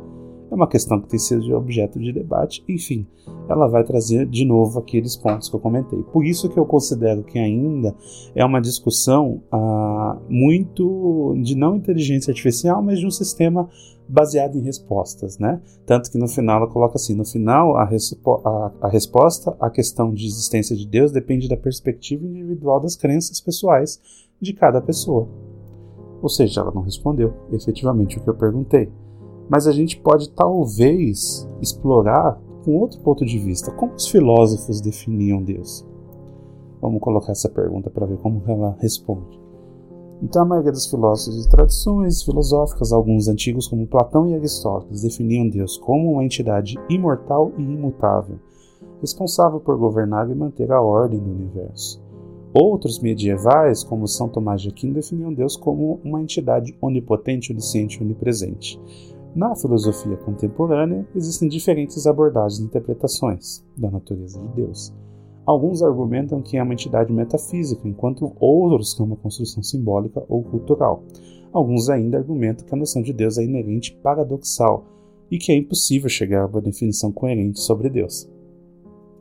é 0.54 0.56
uma 0.56 0.68
questão 0.68 1.02
que 1.02 1.10
tem 1.10 1.20
sido 1.20 1.56
objeto 1.56 2.00
de 2.00 2.14
debate, 2.14 2.64
enfim, 2.70 3.08
ela 3.50 3.68
vai 3.68 3.84
trazer 3.84 4.28
de 4.28 4.46
novo 4.46 4.80
aqueles 4.80 5.16
pontos 5.16 5.50
que 5.50 5.56
eu 5.56 5.60
comentei. 5.60 6.02
Por 6.04 6.24
isso 6.24 6.48
que 6.48 6.60
eu 6.60 6.66
considero 6.66 7.24
que 7.24 7.40
ainda 7.40 7.96
é 8.36 8.46
uma 8.46 8.62
discussão 8.62 9.42
ah, 9.52 10.18
muito 10.30 11.36
de 11.42 11.56
não 11.56 11.76
inteligência 11.76 12.32
artificial, 12.32 12.84
mas 12.84 13.00
de 13.00 13.06
um 13.08 13.12
sistema 13.12 13.68
baseado 14.08 14.56
em 14.58 14.62
respostas, 14.62 15.40
né? 15.40 15.60
Tanto 15.86 16.12
que 16.12 16.18
no 16.18 16.28
final 16.28 16.58
ela 16.58 16.70
coloca 16.70 16.96
assim: 16.98 17.16
no 17.16 17.26
final 17.26 17.76
a, 17.76 17.86
respo 17.86 18.42
a, 18.46 18.72
a 18.82 18.88
resposta 18.90 19.56
à 19.60 19.70
questão 19.70 20.14
de 20.14 20.26
existência 20.28 20.76
de 20.76 20.86
Deus 20.86 21.12
depende 21.12 21.50
da 21.50 21.58
perspectiva 21.58 22.26
individual 22.26 22.80
das 22.80 22.96
crenças 22.96 23.42
pessoais 23.42 24.00
de 24.40 24.54
cada 24.54 24.80
pessoa. 24.82 25.28
Ou 26.22 26.30
seja, 26.30 26.62
ela 26.62 26.72
não 26.72 26.84
respondeu 26.84 27.34
efetivamente 27.52 28.18
o 28.18 28.22
que 28.22 28.30
eu 28.30 28.36
perguntei 28.36 28.92
mas 29.50 29.68
a 29.68 29.72
gente 29.72 30.00
pode 30.00 30.30
talvez 30.32 31.48
explorar 31.62 32.40
com 32.64 32.78
outro 32.78 33.00
ponto 33.02 33.26
de 33.26 33.38
vista. 33.38 33.72
Como 33.72 33.94
os 33.94 34.08
filósofos 34.08 34.82
definiam 34.82 35.44
Deus? 35.44 35.86
Vamos 36.82 37.02
colocar 37.02 37.32
essa 37.32 37.50
pergunta 37.50 37.90
para 37.90 38.06
ver 38.06 38.18
como 38.18 38.42
ela 38.48 38.76
responde. 38.80 39.42
Então, 40.22 40.44
a 40.44 40.46
maioria 40.46 40.72
dos 40.72 40.90
filósofos 40.90 41.46
e 41.46 41.50
tradições 41.50 42.24
filosóficas, 42.24 42.94
alguns 42.94 43.28
antigos 43.28 43.68
como 43.68 43.86
Platão 43.86 44.28
e 44.28 44.34
Aristóteles, 44.34 45.02
definiam 45.02 45.50
Deus 45.50 45.78
como 45.78 46.14
uma 46.14 46.24
entidade 46.24 46.80
imortal 46.90 47.52
e 47.58 47.62
imutável, 47.62 48.38
responsável 49.02 49.60
por 49.60 49.78
governar 49.78 50.30
e 50.30 50.36
manter 50.36 50.72
a 50.72 50.82
ordem 50.82 51.20
do 51.20 51.30
universo. 51.30 52.02
Outros 52.54 53.00
medievais, 53.00 53.84
como 53.84 54.08
São 54.08 54.30
Tomás 54.30 54.62
de 54.62 54.70
Aquino, 54.70 54.94
definiam 54.94 55.34
Deus 55.34 55.58
como 55.58 56.00
uma 56.06 56.22
entidade 56.22 56.78
onipotente, 56.80 57.52
onisciente 57.52 58.00
e 58.00 58.04
onipresente. 58.04 58.80
Na 59.36 59.56
filosofia 59.56 60.16
contemporânea, 60.18 61.08
existem 61.16 61.50
diferentes 61.50 62.06
abordagens 62.06 62.60
e 62.60 62.66
interpretações 62.66 63.66
da 63.76 63.90
natureza 63.90 64.40
de 64.40 64.48
Deus. 64.50 64.94
Alguns 65.44 65.82
argumentam 65.82 66.40
que 66.40 66.56
é 66.56 66.62
uma 66.62 66.74
entidade 66.74 67.12
metafísica, 67.12 67.88
enquanto 67.88 68.32
outros 68.40 68.94
que 68.94 69.02
é 69.02 69.06
uma 69.06 69.16
construção 69.16 69.64
simbólica 69.64 70.24
ou 70.30 70.44
cultural. 70.44 71.04
Alguns 71.52 71.90
ainda 71.90 72.20
argumentam 72.20 72.64
que 72.64 72.76
a 72.76 72.78
noção 72.78 73.02
de 73.02 73.12
Deus 73.12 73.40
é 73.40 73.44
inerente 73.44 73.98
paradoxal 74.04 74.86
e 75.32 75.40
que 75.40 75.52
é 75.52 75.56
impossível 75.56 76.10
chegar 76.10 76.44
a 76.44 76.48
uma 76.48 76.62
definição 76.62 77.12
coerente 77.12 77.60
sobre 77.60 77.90
Deus. 77.90 78.30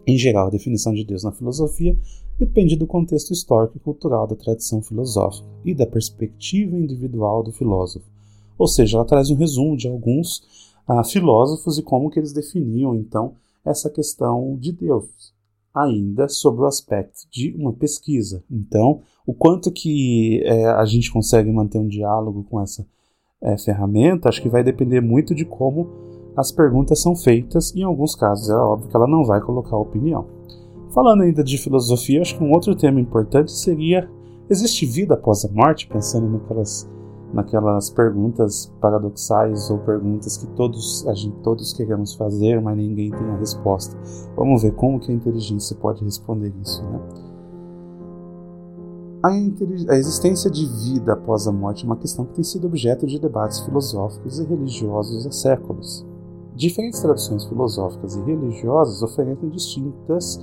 Em 0.07 0.19
geral, 0.19 0.49
a 0.49 0.51
definição 0.51 0.93
de 0.93 1.05
Deus 1.05 1.25
na 1.25 1.33
filosofia 1.33 1.97
depende 2.39 2.77
do 2.77 2.87
contexto 2.87 3.33
histórico 3.33 3.79
e 3.79 3.81
cultural 3.81 4.27
da 4.27 4.37
tradição 4.37 4.83
filosófica 4.83 5.49
e 5.65 5.75
da 5.75 5.87
perspectiva 5.87 6.77
individual 6.77 7.43
do 7.43 7.51
filósofo. 7.51 8.12
Ou 8.59 8.67
seja, 8.67 8.97
ela 8.97 9.07
traz 9.07 9.31
um 9.31 9.37
resumo 9.37 9.77
de 9.77 9.89
alguns 9.89 10.43
ah, 10.87 11.05
filósofos 11.05 11.79
e 11.79 11.83
como 11.83 12.11
que 12.11 12.19
eles 12.19 12.33
definiam 12.33 12.95
então 12.95 13.35
essa 13.65 13.89
questão 13.89 14.57
de 14.59 14.73
Deus 14.73 15.33
ainda 15.75 16.29
sobre 16.29 16.63
o 16.63 16.67
aspecto 16.67 17.23
de 17.31 17.55
uma 17.57 17.73
pesquisa. 17.73 18.43
Então, 18.51 19.01
o 19.27 19.33
quanto 19.33 19.73
que 19.73 20.43
é, 20.45 20.67
a 20.67 20.85
gente 20.85 21.11
consegue 21.11 21.51
manter 21.51 21.79
um 21.79 21.89
diálogo 21.89 22.45
com 22.45 22.61
essa 22.61 22.87
é, 23.41 23.57
ferramenta, 23.57 24.29
acho 24.29 24.43
que 24.43 24.49
vai 24.49 24.63
depender 24.63 25.01
muito 25.01 25.35
de 25.35 25.45
como 25.45 25.89
as 26.37 26.53
perguntas 26.53 27.01
são 27.01 27.17
feitas. 27.17 27.75
Em 27.75 27.83
alguns 27.83 28.15
casos, 28.15 28.51
é 28.51 28.55
óbvio 28.55 28.89
que 28.89 28.97
ela 28.97 29.07
não 29.07 29.25
vai 29.25 29.41
colocar 29.41 29.77
opinião. 29.77 30.27
Falando 30.93 31.23
ainda 31.23 31.43
de 31.43 31.57
filosofia, 31.57 32.21
acho 32.21 32.37
que 32.37 32.45
um 32.45 32.53
outro 32.53 32.75
tema 32.77 33.01
importante 33.01 33.51
seria: 33.53 34.09
existe 34.51 34.85
vida 34.85 35.15
após 35.15 35.45
a 35.45 35.49
morte? 35.49 35.89
Pensando 35.89 36.29
naquelas 36.29 36.89
naquelas 37.33 37.91
perguntas 37.91 38.73
paradoxais 38.81 39.71
ou 39.71 39.79
perguntas 39.79 40.37
que 40.37 40.47
todos 40.49 41.07
a 41.09 41.15
gente 41.15 41.37
todos 41.43 41.73
queremos 41.73 42.15
fazer, 42.15 42.61
mas 42.61 42.77
ninguém 42.77 43.11
tem 43.11 43.31
a 43.31 43.37
resposta. 43.37 43.97
Vamos 44.37 44.63
ver 44.63 44.73
como 44.73 45.01
que 45.01 45.11
a 45.11 45.15
inteligência 45.15 45.77
pode 45.77 46.05
responder 46.05 46.53
isso, 46.63 46.83
né? 46.85 47.01
A, 49.23 49.29
a 49.29 49.97
existência 49.97 50.51
de 50.51 50.67
vida 50.67 51.13
após 51.13 51.47
a 51.47 51.53
morte 51.53 51.85
é 51.85 51.87
uma 51.87 51.97
questão 51.97 52.25
que 52.25 52.35
tem 52.35 52.45
sido 52.45 52.67
objeto 52.67 53.07
de 53.07 53.21
debates 53.21 53.61
filosóficos 53.61 54.41
e 54.41 54.45
religiosos 54.45 55.27
há 55.27 55.31
séculos. 55.31 56.05
Diferentes 56.55 57.01
tradições 57.01 57.47
filosóficas 57.47 58.15
e 58.15 58.21
religiosas 58.21 59.03
oferecem 59.03 59.49
distintas 59.49 60.39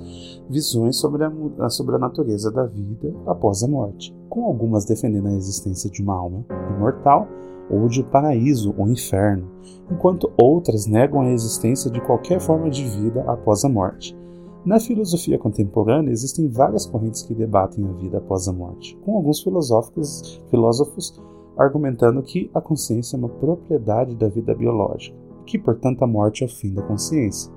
visões 0.48 0.96
sobre 0.96 1.24
a, 1.24 1.68
sobre 1.68 1.94
a 1.94 1.98
natureza 2.00 2.50
da 2.50 2.66
vida 2.66 3.14
após 3.26 3.62
a 3.62 3.68
morte, 3.68 4.12
com 4.28 4.44
algumas 4.44 4.84
defendendo 4.84 5.28
a 5.28 5.34
existência 5.34 5.88
de 5.88 6.02
uma 6.02 6.16
alma 6.16 6.44
imortal 6.76 7.28
ou 7.70 7.86
de 7.86 8.02
paraíso 8.02 8.74
ou 8.76 8.88
inferno, 8.88 9.48
enquanto 9.88 10.32
outras 10.36 10.84
negam 10.84 11.20
a 11.20 11.30
existência 11.30 11.88
de 11.88 12.00
qualquer 12.00 12.40
forma 12.40 12.68
de 12.68 12.84
vida 12.84 13.22
após 13.28 13.64
a 13.64 13.68
morte. 13.68 14.18
Na 14.64 14.80
filosofia 14.80 15.38
contemporânea 15.38 16.10
existem 16.10 16.48
várias 16.48 16.86
correntes 16.86 17.22
que 17.22 17.34
debatem 17.34 17.86
a 17.86 17.92
vida 17.92 18.18
após 18.18 18.48
a 18.48 18.52
morte, 18.52 18.98
com 19.04 19.14
alguns 19.14 19.40
filósofos, 19.40 20.42
filósofos 20.50 21.22
argumentando 21.56 22.20
que 22.20 22.50
a 22.52 22.60
consciência 22.60 23.16
é 23.16 23.18
uma 23.18 23.28
propriedade 23.28 24.16
da 24.16 24.28
vida 24.28 24.52
biológica 24.54 25.29
que, 25.46 25.58
portanto, 25.58 26.02
a 26.02 26.06
morte 26.06 26.42
é 26.42 26.46
o 26.46 26.50
fim 26.50 26.72
da 26.72 26.82
consciência. 26.82 27.52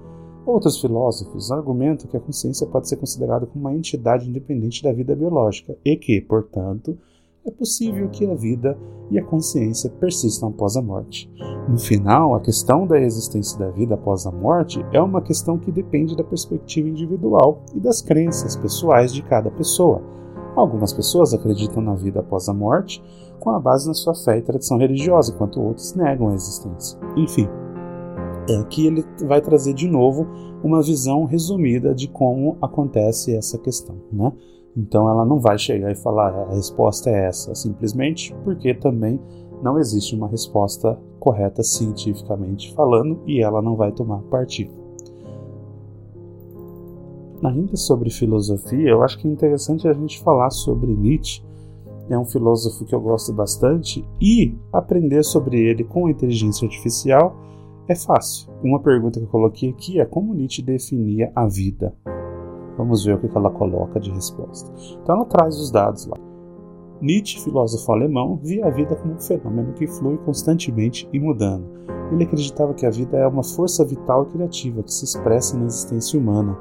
Outros 0.46 0.80
filósofos 0.80 1.52
argumentam 1.52 2.08
que 2.08 2.18
a 2.18 2.20
consciência 2.20 2.68
pode 2.68 2.90
ser 2.90 2.98
considerada 2.98 3.46
como 3.46 3.66
uma 3.66 3.76
entidade 3.76 4.30
independente 4.30 4.84
da 4.84 4.92
vida 4.92 5.16
biológica 5.16 5.78
e 5.86 5.96
que, 5.96 6.20
portanto, 6.20 6.98
é 7.46 7.52
possível 7.52 8.10
que 8.10 8.26
a 8.26 8.36
vida 8.36 8.78
e 9.12 9.20
a 9.20 9.24
consciência 9.24 9.90
persistam 9.90 10.50
após 10.50 10.76
a 10.76 10.82
morte. 10.82 11.30
No 11.68 11.78
final, 11.78 12.36
a 12.36 12.42
questão 12.42 12.88
da 12.88 13.00
existência 13.00 13.58
da 13.60 13.70
vida 13.70 13.96
após 13.96 14.26
a 14.26 14.32
morte 14.32 14.84
é 14.92 15.02
uma 15.02 15.22
questão 15.22 15.58
que 15.58 15.72
depende 15.72 16.16
da 16.16 16.24
perspectiva 16.24 16.88
individual 16.88 17.62
e 17.74 17.80
das 17.80 18.02
crenças 18.02 18.56
pessoais 18.56 19.14
de 19.14 19.22
cada 19.24 19.52
pessoa. 19.52 20.02
Algumas 20.56 20.94
pessoas 20.94 21.34
acreditam 21.34 21.82
na 21.82 21.96
vida 21.96 22.20
após 22.20 22.48
a 22.48 22.54
morte 22.54 23.04
com 23.40 23.50
a 23.50 23.60
base 23.60 23.88
na 23.88 23.94
sua 23.94 24.16
fé 24.16 24.38
e 24.38 24.42
tradição 24.42 24.78
religiosa, 24.78 25.34
enquanto 25.34 25.62
outros 25.62 25.94
negam 25.96 26.30
a 26.30 26.36
existência. 26.36 26.98
Enfim, 27.18 27.50
Aqui 28.60 28.88
ele 28.88 29.06
vai 29.26 29.42
trazer 29.42 29.74
de 29.74 29.88
novo 29.88 30.28
uma 30.62 30.82
visão 30.82 31.24
resumida 31.24 31.96
de 31.96 32.10
como 32.10 32.58
acontece 32.62 33.36
essa 33.36 33.58
questão, 33.58 33.96
né? 34.12 34.34
Então 34.76 35.08
ela 35.10 35.24
não 35.24 35.40
vai 35.40 35.58
chegar 35.58 35.92
e 35.92 35.96
falar 35.96 36.34
ah, 36.34 36.48
a 36.50 36.56
resposta 36.56 37.10
é 37.10 37.28
essa, 37.28 37.56
simplesmente 37.56 38.36
porque 38.44 38.74
também 38.74 39.20
não 39.62 39.80
existe 39.80 40.16
uma 40.16 40.28
resposta 40.28 41.00
correta 41.20 41.64
cientificamente 41.64 42.74
falando 42.74 43.22
e 43.26 43.42
ela 43.42 43.62
não 43.62 43.76
vai 43.76 43.92
tomar 43.92 44.22
partido. 44.24 44.72
Ainda 47.44 47.76
sobre 47.76 48.10
filosofia, 48.10 48.90
eu 48.90 49.04
acho 49.04 49.20
que 49.20 49.28
é 49.28 49.32
interessante 49.32 49.88
a 49.88 49.94
gente 49.94 50.22
falar 50.22 50.50
sobre 50.50 50.94
Nietzsche. 50.94 51.44
É 52.10 52.18
um 52.18 52.26
filósofo 52.26 52.84
que 52.86 52.96
eu 52.96 53.00
gosto 53.00 53.32
bastante 53.32 54.06
e 54.20 54.58
aprender 54.72 55.24
sobre 55.24 55.60
ele 55.62 55.84
com 55.84 56.10
inteligência 56.10 56.66
artificial 56.66 57.36
é 57.88 57.96
fácil. 57.96 58.52
Uma 58.64 58.80
pergunta 58.80 59.20
que 59.20 59.26
eu 59.26 59.30
coloquei 59.30 59.70
aqui 59.70 60.00
é 60.00 60.06
como 60.06 60.34
Nietzsche 60.34 60.62
definia 60.62 61.32
a 61.36 61.48
vida. 61.48 61.94
Vamos 62.78 63.06
ver 63.06 63.16
o 63.16 63.20
que 63.20 63.38
ela 63.38 63.52
coloca 63.52 64.00
de 64.00 64.12
resposta. 64.12 64.72
Então 65.02 65.16
ela 65.16 65.26
traz 65.26 65.60
os 65.60 65.70
dados 65.70 66.06
lá. 66.06 66.18
Nietzsche, 67.02 67.42
filósofo 67.42 67.92
alemão, 67.92 68.40
via 68.42 68.66
a 68.66 68.70
vida 68.70 68.96
como 68.96 69.14
um 69.14 69.20
fenômeno 69.20 69.74
que 69.74 69.86
flui 69.88 70.18
constantemente 70.20 71.08
e 71.12 71.20
mudando. 71.20 71.66
Ele 72.12 72.24
acreditava 72.24 72.74
que 72.74 72.86
a 72.86 72.90
vida 72.90 73.18
é 73.18 73.28
uma 73.28 73.44
força 73.44 73.84
vital 73.84 74.24
e 74.24 74.34
criativa 74.34 74.84
que 74.84 74.94
se 74.94 75.04
expressa 75.04 75.58
na 75.58 75.66
existência 75.66 76.20
humana 76.20 76.58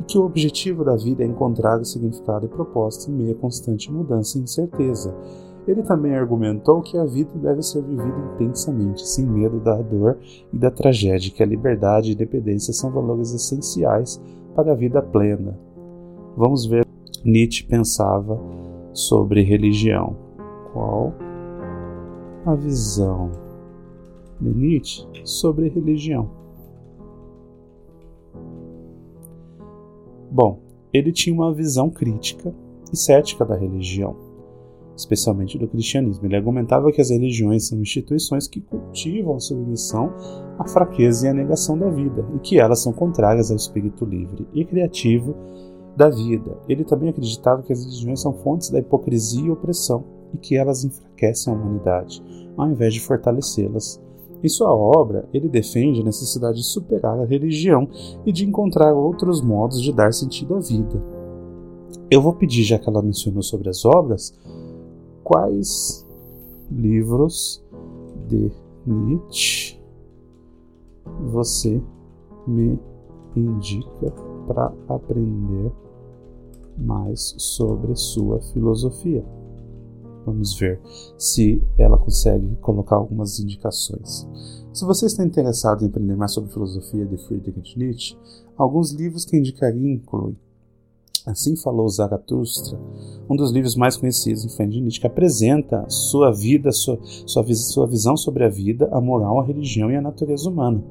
e 0.00 0.04
que 0.04 0.18
o 0.18 0.24
objetivo 0.24 0.84
da 0.84 0.96
vida 0.96 1.22
é 1.22 1.26
encontrar 1.26 1.80
o 1.80 1.84
significado 1.84 2.46
e 2.46 2.48
propósito 2.48 3.10
em 3.10 3.14
meio 3.14 3.32
a 3.32 3.38
constante 3.38 3.92
mudança 3.92 4.38
e 4.38 4.42
incerteza. 4.42 5.14
Ele 5.66 5.82
também 5.82 6.14
argumentou 6.14 6.82
que 6.82 6.98
a 6.98 7.04
vida 7.04 7.30
deve 7.36 7.62
ser 7.62 7.82
vivida 7.82 8.32
intensamente, 8.34 9.06
sem 9.06 9.24
medo 9.24 9.58
da 9.60 9.80
dor 9.80 10.18
e 10.52 10.58
da 10.58 10.70
tragédia, 10.70 11.32
que 11.32 11.42
a 11.42 11.46
liberdade 11.46 12.08
e 12.08 12.10
a 12.10 12.14
independência 12.14 12.72
são 12.72 12.90
valores 12.90 13.32
essenciais 13.32 14.20
para 14.54 14.72
a 14.72 14.74
vida 14.74 15.00
plena. 15.00 15.58
Vamos 16.36 16.66
ver 16.66 16.84
Nietzsche 17.24 17.64
pensava 17.64 18.38
sobre 18.92 19.42
religião. 19.42 20.16
Qual 20.72 21.14
a 22.44 22.54
visão 22.54 23.30
de 24.38 24.50
Nietzsche 24.50 25.06
sobre 25.24 25.68
religião? 25.68 26.28
Bom, 30.30 30.58
ele 30.92 31.10
tinha 31.10 31.34
uma 31.34 31.54
visão 31.54 31.88
crítica 31.88 32.52
e 32.92 32.96
cética 32.96 33.44
da 33.46 33.56
religião 33.56 34.23
especialmente 34.96 35.58
do 35.58 35.68
cristianismo. 35.68 36.26
Ele 36.26 36.36
argumentava 36.36 36.92
que 36.92 37.00
as 37.00 37.10
religiões 37.10 37.68
são 37.68 37.80
instituições 37.80 38.46
que 38.46 38.60
cultivam 38.60 39.36
a 39.36 39.40
submissão 39.40 40.12
à 40.58 40.68
fraqueza 40.68 41.26
e 41.26 41.30
à 41.30 41.34
negação 41.34 41.78
da 41.78 41.90
vida, 41.90 42.24
e 42.34 42.38
que 42.38 42.58
elas 42.58 42.82
são 42.82 42.92
contrárias 42.92 43.50
ao 43.50 43.56
espírito 43.56 44.04
livre 44.04 44.46
e 44.52 44.64
criativo 44.64 45.34
da 45.96 46.08
vida. 46.08 46.58
Ele 46.68 46.84
também 46.84 47.08
acreditava 47.08 47.62
que 47.62 47.72
as 47.72 47.84
religiões 47.84 48.20
são 48.20 48.32
fontes 48.32 48.70
da 48.70 48.78
hipocrisia 48.78 49.46
e 49.46 49.50
opressão, 49.50 50.04
e 50.32 50.38
que 50.38 50.56
elas 50.56 50.84
enfraquecem 50.84 51.52
a 51.52 51.56
humanidade, 51.56 52.22
ao 52.56 52.68
invés 52.68 52.94
de 52.94 53.00
fortalecê-las. 53.00 54.02
Em 54.42 54.48
sua 54.48 54.74
obra, 54.74 55.26
ele 55.32 55.48
defende 55.48 56.02
a 56.02 56.04
necessidade 56.04 56.58
de 56.58 56.66
superar 56.66 57.18
a 57.18 57.24
religião 57.24 57.88
e 58.26 58.32
de 58.32 58.44
encontrar 58.44 58.92
outros 58.92 59.40
modos 59.40 59.80
de 59.80 59.90
dar 59.90 60.12
sentido 60.12 60.54
à 60.54 60.60
vida. 60.60 61.02
Eu 62.10 62.20
vou 62.20 62.34
pedir, 62.34 62.62
já 62.62 62.78
que 62.78 62.88
ela 62.88 63.00
mencionou 63.00 63.42
sobre 63.42 63.70
as 63.70 63.84
obras, 63.86 64.34
quais 65.24 66.06
livros 66.70 67.64
de 68.28 68.52
Nietzsche 68.86 69.82
você 71.32 71.82
me 72.46 72.78
indica 73.34 74.12
para 74.46 74.72
aprender 74.88 75.72
mais 76.76 77.34
sobre 77.38 77.96
sua 77.96 78.40
filosofia? 78.52 79.24
Vamos 80.26 80.58
ver 80.58 80.80
se 81.18 81.62
ela 81.76 81.98
consegue 81.98 82.56
colocar 82.56 82.96
algumas 82.96 83.38
indicações. 83.40 84.26
Se 84.72 84.84
você 84.84 85.06
está 85.06 85.24
interessado 85.24 85.84
em 85.84 85.88
aprender 85.88 86.16
mais 86.16 86.32
sobre 86.32 86.52
filosofia 86.52 87.04
de 87.04 87.16
Friedrich 87.18 87.78
Nietzsche, 87.78 88.18
alguns 88.56 88.92
livros 88.92 89.24
que 89.24 89.36
indicaria 89.36 89.92
incluem 89.92 90.36
Assim 91.26 91.56
falou 91.56 91.88
Zaratustra, 91.88 92.78
um 93.30 93.34
dos 93.34 93.50
livros 93.50 93.74
mais 93.74 93.96
conhecidos 93.96 94.44
em 94.44 94.68
de 94.68 94.78
Nietzsche, 94.78 95.00
que 95.00 95.06
apresenta 95.06 95.88
sua 95.88 96.30
vida, 96.30 96.70
sua, 96.70 96.98
sua, 97.02 97.42
sua 97.54 97.86
visão 97.86 98.14
sobre 98.14 98.44
a 98.44 98.48
vida, 98.48 98.90
a 98.92 99.00
moral, 99.00 99.40
a 99.40 99.44
religião 99.44 99.90
e 99.90 99.96
a 99.96 100.02
natureza 100.02 100.50
humana. 100.50 100.84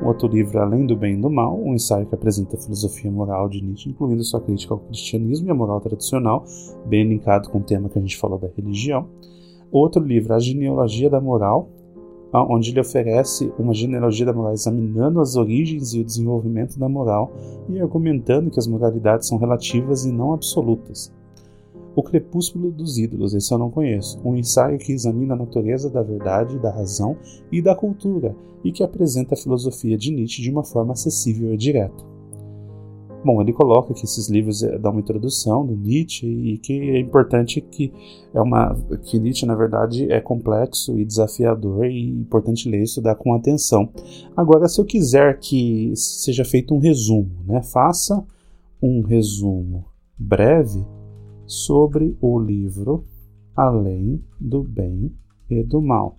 Um 0.00 0.06
outro 0.06 0.28
livro, 0.28 0.60
Além 0.60 0.86
do 0.86 0.96
Bem 0.96 1.18
e 1.18 1.20
do 1.20 1.28
Mal, 1.28 1.60
um 1.60 1.74
ensaio 1.74 2.06
que 2.06 2.14
apresenta 2.14 2.56
a 2.56 2.60
filosofia 2.60 3.10
moral 3.10 3.48
de 3.48 3.60
Nietzsche, 3.60 3.90
incluindo 3.90 4.22
sua 4.22 4.40
crítica 4.40 4.72
ao 4.72 4.80
cristianismo 4.80 5.48
e 5.48 5.50
à 5.50 5.54
moral 5.54 5.80
tradicional, 5.80 6.44
bem 6.86 7.08
linkado 7.08 7.50
com 7.50 7.58
o 7.58 7.62
tema 7.64 7.88
que 7.88 7.98
a 7.98 8.02
gente 8.02 8.16
falou 8.16 8.38
da 8.38 8.48
religião. 8.56 9.08
Outro 9.72 10.00
livro, 10.00 10.32
A 10.32 10.38
Genealogia 10.38 11.10
da 11.10 11.20
Moral, 11.20 11.68
onde 12.32 12.70
ele 12.70 12.80
oferece 12.80 13.52
uma 13.58 13.74
genealogia 13.74 14.24
da 14.24 14.32
moral 14.32 14.54
examinando 14.54 15.20
as 15.20 15.36
origens 15.36 15.92
e 15.92 16.00
o 16.00 16.04
desenvolvimento 16.04 16.78
da 16.78 16.88
moral 16.88 17.32
e 17.68 17.78
argumentando 17.80 18.50
que 18.50 18.58
as 18.58 18.66
moralidades 18.66 19.28
são 19.28 19.36
relativas 19.36 20.04
e 20.06 20.12
não 20.12 20.32
absolutas. 20.32 21.12
O 21.94 22.02
Crepúsculo 22.02 22.70
dos 22.70 22.96
Ídolos, 22.96 23.34
esse 23.34 23.52
eu 23.52 23.58
não 23.58 23.70
conheço, 23.70 24.18
um 24.24 24.34
ensaio 24.34 24.78
que 24.78 24.92
examina 24.92 25.34
a 25.34 25.36
natureza 25.36 25.90
da 25.90 26.02
verdade, 26.02 26.58
da 26.58 26.70
razão 26.70 27.18
e 27.50 27.60
da 27.60 27.74
cultura 27.74 28.34
e 28.64 28.72
que 28.72 28.82
apresenta 28.82 29.34
a 29.34 29.36
filosofia 29.36 29.98
de 29.98 30.10
Nietzsche 30.10 30.40
de 30.40 30.50
uma 30.50 30.64
forma 30.64 30.94
acessível 30.94 31.52
e 31.52 31.56
direta. 31.56 32.11
Bom, 33.24 33.40
ele 33.40 33.52
coloca 33.52 33.94
que 33.94 34.04
esses 34.04 34.28
livros 34.28 34.64
eh, 34.64 34.78
dão 34.78 34.90
uma 34.90 35.00
introdução 35.00 35.64
do 35.64 35.76
Nietzsche 35.76 36.26
e 36.26 36.58
que 36.58 36.72
é 36.72 36.98
importante 36.98 37.60
que 37.60 37.92
é 38.34 38.40
uma 38.40 38.74
que 39.04 39.18
Nietzsche 39.18 39.46
na 39.46 39.54
verdade 39.54 40.10
é 40.10 40.20
complexo 40.20 40.98
e 40.98 41.04
desafiador 41.04 41.86
e 41.86 42.10
é 42.10 42.20
importante 42.20 42.68
ler 42.68 42.80
e 42.80 42.84
estudar 42.84 43.14
com 43.14 43.32
atenção. 43.32 43.88
Agora, 44.36 44.66
se 44.66 44.80
eu 44.80 44.84
quiser 44.84 45.38
que 45.38 45.92
seja 45.94 46.44
feito 46.44 46.74
um 46.74 46.78
resumo, 46.78 47.30
né, 47.46 47.62
faça 47.62 48.24
um 48.82 49.02
resumo 49.02 49.84
breve 50.18 50.84
sobre 51.46 52.16
o 52.20 52.40
livro 52.40 53.04
Além 53.54 54.24
do 54.40 54.64
Bem 54.64 55.14
e 55.48 55.62
do 55.62 55.80
Mal. 55.80 56.18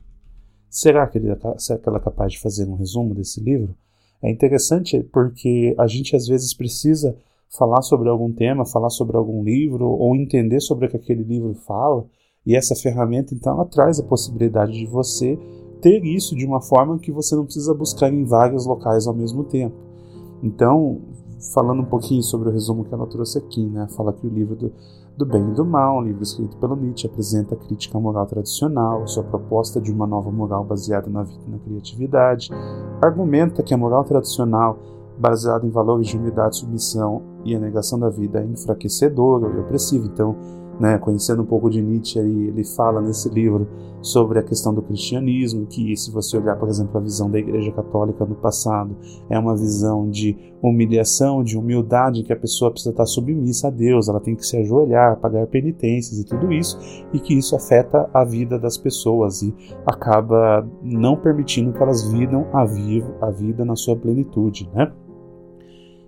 Será 0.69 1.05
que, 1.07 1.17
ele, 1.17 1.29
é 1.29 1.37
será 1.57 1.79
que 1.79 1.89
ela 1.89 1.97
é 1.97 2.01
capaz 2.01 2.31
de 2.31 2.39
fazer 2.39 2.67
um 2.67 2.75
resumo 2.75 3.13
desse 3.13 3.41
livro? 3.41 3.75
É 4.23 4.31
interessante 4.31 5.03
porque 5.11 5.75
a 5.77 5.85
gente 5.85 6.15
às 6.15 6.25
vezes 6.27 6.53
precisa 6.53 7.15
falar 7.49 7.81
sobre 7.81 8.07
algum 8.07 8.31
tema, 8.31 8.65
falar 8.65 8.89
sobre 8.89 9.17
algum 9.17 9.43
livro 9.43 9.85
ou 9.85 10.15
entender 10.15 10.61
sobre 10.61 10.87
o 10.87 10.89
que 10.89 10.95
aquele 10.95 11.23
livro 11.23 11.53
fala, 11.53 12.05
e 12.45 12.55
essa 12.55 12.75
ferramenta 12.75 13.33
então 13.33 13.53
ela 13.53 13.65
traz 13.65 13.99
a 13.99 14.03
possibilidade 14.03 14.71
de 14.71 14.85
você 14.85 15.37
ter 15.81 16.03
isso 16.05 16.35
de 16.35 16.45
uma 16.45 16.61
forma 16.61 16.97
que 16.97 17.11
você 17.11 17.35
não 17.35 17.43
precisa 17.43 17.73
buscar 17.73 18.11
em 18.11 18.23
vários 18.23 18.65
locais 18.65 19.05
ao 19.05 19.13
mesmo 19.13 19.43
tempo. 19.43 19.75
Então, 20.41 21.01
falando 21.53 21.81
um 21.81 21.85
pouquinho 21.85 22.23
sobre 22.23 22.47
o 22.47 22.51
resumo 22.51 22.85
que 22.85 22.93
ela 22.93 23.05
trouxe 23.05 23.37
aqui, 23.37 23.65
né? 23.65 23.87
Fala 23.89 24.13
que 24.13 24.25
o 24.25 24.29
livro 24.29 24.55
do, 24.55 24.71
do 25.15 25.25
Bem 25.25 25.49
e 25.49 25.53
do 25.53 25.63
Mal, 25.63 25.99
um 25.99 26.01
livro 26.01 26.23
escrito 26.23 26.57
pelo 26.57 26.75
Nietzsche, 26.75 27.05
apresenta 27.05 27.53
a 27.53 27.57
crítica 27.57 27.97
à 27.97 28.01
moral 28.01 28.25
tradicional, 28.25 29.07
sua 29.07 29.23
proposta 29.23 29.79
de 29.79 29.91
uma 29.91 30.07
nova 30.07 30.31
moral 30.31 30.63
baseada 30.63 31.09
na 31.09 31.21
vida 31.21 31.43
e 31.47 31.51
na 31.51 31.59
criatividade, 31.59 32.49
argumenta 33.01 33.61
que 33.61 33.73
a 33.73 33.77
moral 33.77 34.03
tradicional, 34.03 34.79
baseada 35.17 35.67
em 35.67 35.69
valores 35.69 36.07
de 36.07 36.17
humildade, 36.17 36.57
submissão 36.57 37.21
e 37.45 37.55
a 37.55 37.59
negação 37.59 37.99
da 37.99 38.09
vida, 38.09 38.39
é 38.39 38.45
enfraquecedora 38.45 39.55
e 39.55 39.59
opressiva. 39.59 40.07
Então, 40.07 40.35
né, 40.79 40.97
conhecendo 40.97 41.41
um 41.41 41.45
pouco 41.45 41.69
de 41.69 41.81
Nietzsche, 41.81 42.19
ele, 42.19 42.63
fala 42.63 43.01
nesse 43.01 43.29
livro 43.29 43.67
sobre 44.01 44.39
a 44.39 44.43
questão 44.43 44.73
do 44.73 44.81
cristianismo, 44.81 45.65
que 45.65 45.95
se 45.95 46.11
você 46.11 46.37
olhar, 46.37 46.57
por 46.57 46.67
exemplo, 46.67 46.97
a 46.97 47.01
visão 47.01 47.29
da 47.29 47.39
Igreja 47.39 47.71
Católica 47.71 48.25
no 48.25 48.35
passado, 48.35 48.95
é 49.29 49.39
uma 49.39 49.55
visão 49.55 50.09
de 50.09 50.35
humilhação, 50.61 51.43
de 51.43 51.57
humildade, 51.57 52.23
que 52.23 52.33
a 52.33 52.37
pessoa 52.37 52.71
precisa 52.71 52.91
estar 52.91 53.05
submissa 53.05 53.67
a 53.67 53.71
Deus, 53.71 54.09
ela 54.09 54.19
tem 54.19 54.35
que 54.35 54.45
se 54.45 54.57
ajoelhar, 54.57 55.19
pagar 55.19 55.47
penitências 55.47 56.19
e 56.19 56.25
tudo 56.25 56.51
isso, 56.51 56.77
e 57.13 57.19
que 57.19 57.33
isso 57.37 57.55
afeta 57.55 58.09
a 58.13 58.25
vida 58.25 58.59
das 58.59 58.77
pessoas 58.77 59.41
e 59.41 59.53
acaba 59.85 60.67
não 60.81 61.15
permitindo 61.15 61.71
que 61.71 61.81
elas 61.81 62.05
vivam 62.09 62.47
a, 62.51 62.61
a 62.61 63.31
vida 63.31 63.63
na 63.63 63.75
sua 63.75 63.95
plenitude, 63.95 64.69
né? 64.73 64.91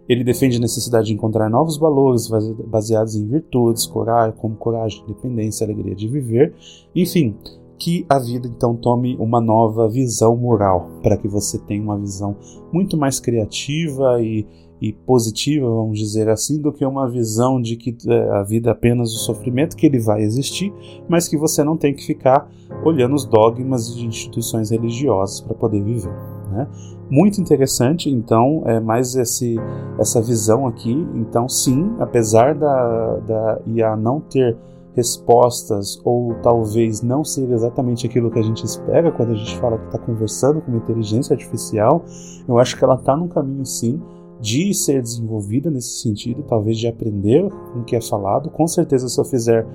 Ele 0.07 0.23
defende 0.23 0.57
a 0.57 0.59
necessidade 0.59 1.07
de 1.07 1.13
encontrar 1.13 1.49
novos 1.49 1.77
valores 1.77 2.29
baseados 2.67 3.15
em 3.15 3.27
virtudes, 3.27 3.85
coragem, 3.85 4.35
como 4.37 4.55
coragem, 4.55 5.03
independência, 5.03 5.65
alegria 5.65 5.95
de 5.95 6.07
viver, 6.07 6.53
enfim, 6.95 7.35
que 7.77 8.05
a 8.07 8.19
vida 8.19 8.47
então 8.47 8.75
tome 8.75 9.17
uma 9.17 9.41
nova 9.41 9.89
visão 9.89 10.35
moral, 10.35 10.89
para 11.01 11.17
que 11.17 11.27
você 11.27 11.57
tenha 11.59 11.81
uma 11.81 11.97
visão 11.97 12.35
muito 12.71 12.97
mais 12.97 13.19
criativa 13.19 14.21
e, 14.21 14.45
e, 14.81 14.93
positiva, 14.93 15.67
vamos 15.67 15.99
dizer 15.99 16.29
assim, 16.29 16.61
do 16.61 16.71
que 16.71 16.85
uma 16.85 17.09
visão 17.09 17.61
de 17.61 17.75
que 17.75 17.95
é, 18.07 18.29
a 18.31 18.43
vida 18.43 18.69
é 18.69 18.71
apenas 18.71 19.13
o 19.13 19.19
sofrimento, 19.19 19.75
que 19.75 19.85
ele 19.85 19.99
vai 19.99 20.21
existir, 20.21 20.73
mas 21.09 21.27
que 21.27 21.37
você 21.37 21.63
não 21.63 21.77
tem 21.77 21.93
que 21.93 22.05
ficar 22.05 22.49
olhando 22.83 23.15
os 23.15 23.25
dogmas 23.25 23.93
de 23.93 24.05
instituições 24.05 24.69
religiosas 24.69 25.41
para 25.41 25.55
poder 25.55 25.83
viver. 25.83 26.34
Né? 26.55 26.67
Muito 27.09 27.39
interessante, 27.41 28.09
então, 28.09 28.63
é 28.65 28.79
mais 28.79 29.15
esse, 29.15 29.57
essa 29.99 30.21
visão 30.21 30.65
aqui. 30.65 30.93
Então, 31.13 31.49
sim, 31.49 31.93
apesar 31.99 32.55
da, 32.55 33.17
da 33.17 33.59
IA 33.67 33.95
não 33.95 34.21
ter 34.21 34.57
respostas 34.95 35.99
ou 36.05 36.35
talvez 36.35 37.01
não 37.01 37.23
ser 37.23 37.51
exatamente 37.51 38.07
aquilo 38.07 38.31
que 38.31 38.39
a 38.39 38.41
gente 38.41 38.63
espera 38.63 39.11
quando 39.11 39.33
a 39.33 39.35
gente 39.35 39.57
fala 39.57 39.77
que 39.77 39.85
está 39.87 39.99
conversando 39.99 40.61
com 40.61 40.71
uma 40.71 40.77
inteligência 40.77 41.33
artificial, 41.33 42.05
eu 42.47 42.57
acho 42.57 42.77
que 42.77 42.83
ela 42.83 42.95
está 42.95 43.15
num 43.15 43.27
caminho 43.27 43.65
sim 43.65 44.01
de 44.39 44.73
ser 44.73 45.01
desenvolvida 45.01 45.69
nesse 45.71 46.01
sentido, 46.01 46.43
talvez 46.43 46.77
de 46.77 46.87
aprender 46.87 47.49
com 47.49 47.79
o 47.79 47.83
que 47.83 47.95
é 47.95 48.01
falado. 48.01 48.49
Com 48.49 48.67
certeza, 48.67 49.07
se 49.07 49.19
eu 49.19 49.25
fizer, 49.25 49.65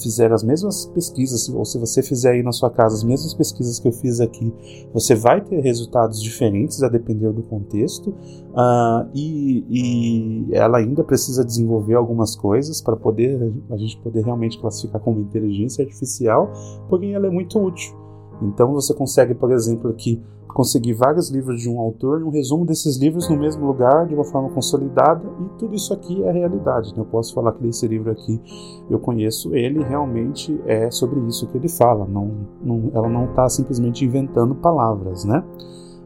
fizer 0.00 0.32
as 0.32 0.42
mesmas 0.42 0.86
pesquisas, 0.86 1.48
ou 1.48 1.64
se 1.64 1.78
você 1.78 2.02
fizer 2.02 2.32
aí 2.32 2.42
na 2.42 2.52
sua 2.52 2.70
casa 2.70 2.96
as 2.96 3.04
mesmas 3.04 3.34
pesquisas 3.34 3.78
que 3.78 3.88
eu 3.88 3.92
fiz 3.92 4.20
aqui, 4.20 4.52
você 4.92 5.14
vai 5.14 5.40
ter 5.40 5.60
resultados 5.60 6.22
diferentes 6.22 6.82
a 6.82 6.88
depender 6.88 7.32
do 7.32 7.42
contexto. 7.42 8.10
Uh, 8.10 9.08
e, 9.14 9.64
e, 9.70 10.54
ela 10.54 10.78
ainda 10.78 11.02
precisa 11.02 11.44
desenvolver 11.44 11.94
algumas 11.94 12.36
coisas 12.36 12.80
para 12.80 12.96
poder 12.96 13.52
a 13.70 13.76
gente 13.76 13.96
poder 13.98 14.24
realmente 14.24 14.60
classificar 14.60 15.00
como 15.00 15.20
inteligência 15.20 15.84
artificial, 15.84 16.52
porém 16.88 17.14
ela 17.14 17.26
é 17.26 17.30
muito 17.30 17.58
útil. 17.58 17.94
Então 18.42 18.72
você 18.72 18.94
consegue, 18.94 19.34
por 19.34 19.52
exemplo, 19.52 19.90
aqui 19.90 20.20
conseguir 20.52 20.94
vários 20.94 21.30
livros 21.30 21.60
de 21.60 21.68
um 21.68 21.78
autor, 21.78 22.22
um 22.22 22.30
resumo 22.30 22.64
desses 22.64 22.96
livros 22.96 23.28
no 23.28 23.36
mesmo 23.36 23.66
lugar, 23.66 24.06
de 24.06 24.14
uma 24.14 24.24
forma 24.24 24.48
consolidada, 24.50 25.22
e 25.40 25.58
tudo 25.58 25.74
isso 25.74 25.92
aqui 25.92 26.22
é 26.24 26.30
realidade. 26.30 26.94
Né? 26.94 27.00
Eu 27.00 27.04
posso 27.04 27.34
falar 27.34 27.52
que 27.52 27.66
esse 27.66 27.86
livro 27.86 28.10
aqui 28.10 28.40
eu 28.88 28.98
conheço 28.98 29.54
ele, 29.54 29.82
realmente 29.82 30.60
é 30.66 30.90
sobre 30.90 31.20
isso 31.26 31.46
que 31.46 31.56
ele 31.56 31.68
fala. 31.68 32.06
Não, 32.06 32.30
não, 32.62 32.90
ela 32.94 33.08
não 33.08 33.26
está 33.26 33.48
simplesmente 33.48 34.04
inventando 34.04 34.54
palavras, 34.54 35.24
né? 35.24 35.44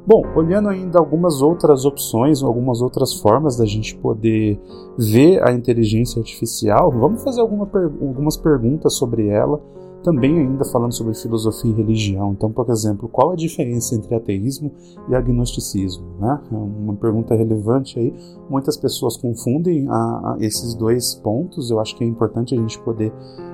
Bom, 0.07 0.23
olhando 0.37 0.69
ainda 0.69 0.99
algumas 0.99 1.41
outras 1.41 1.87
opções, 1.87 2.43
algumas 2.43 2.83
outras 2.83 3.15
formas 3.15 3.57
da 3.57 3.65
gente 3.65 3.97
poder 3.97 4.61
ver 4.99 5.43
a 5.43 5.51
inteligência 5.51 6.21
artificial, 6.21 6.91
vamos 6.91 7.25
fazer 7.25 7.41
alguma 7.41 7.67
algumas 8.03 8.37
perguntas 8.37 8.93
sobre 8.95 9.29
ela 9.29 9.59
também 10.05 10.39
ainda 10.39 10.65
falando 10.67 10.93
sobre 10.93 11.15
filosofia 11.15 11.71
e 11.71 11.75
religião. 11.75 12.33
Então, 12.33 12.53
por 12.53 12.69
exemplo, 12.69 13.09
qual 13.09 13.33
a 13.33 13.35
diferença 13.35 13.95
entre 13.95 14.15
ateísmo 14.15 14.71
e 15.09 15.15
agnosticismo? 15.15 16.05
Né? 16.21 16.43
É 16.53 16.55
uma 16.55 16.95
pergunta 16.95 17.35
relevante 17.35 17.99
aí. 17.99 18.15
Muitas 18.49 18.77
pessoas 18.77 19.17
confundem 19.17 19.89
a, 19.89 19.95
a 19.95 20.37
esses 20.41 20.75
dois 20.75 21.15
pontos. 21.15 21.71
Eu 21.71 21.81
acho 21.81 21.97
que 21.97 22.05
é 22.05 22.07
importante 22.07 22.55
a 22.55 22.59
gente 22.59 22.79
poder 22.81 23.13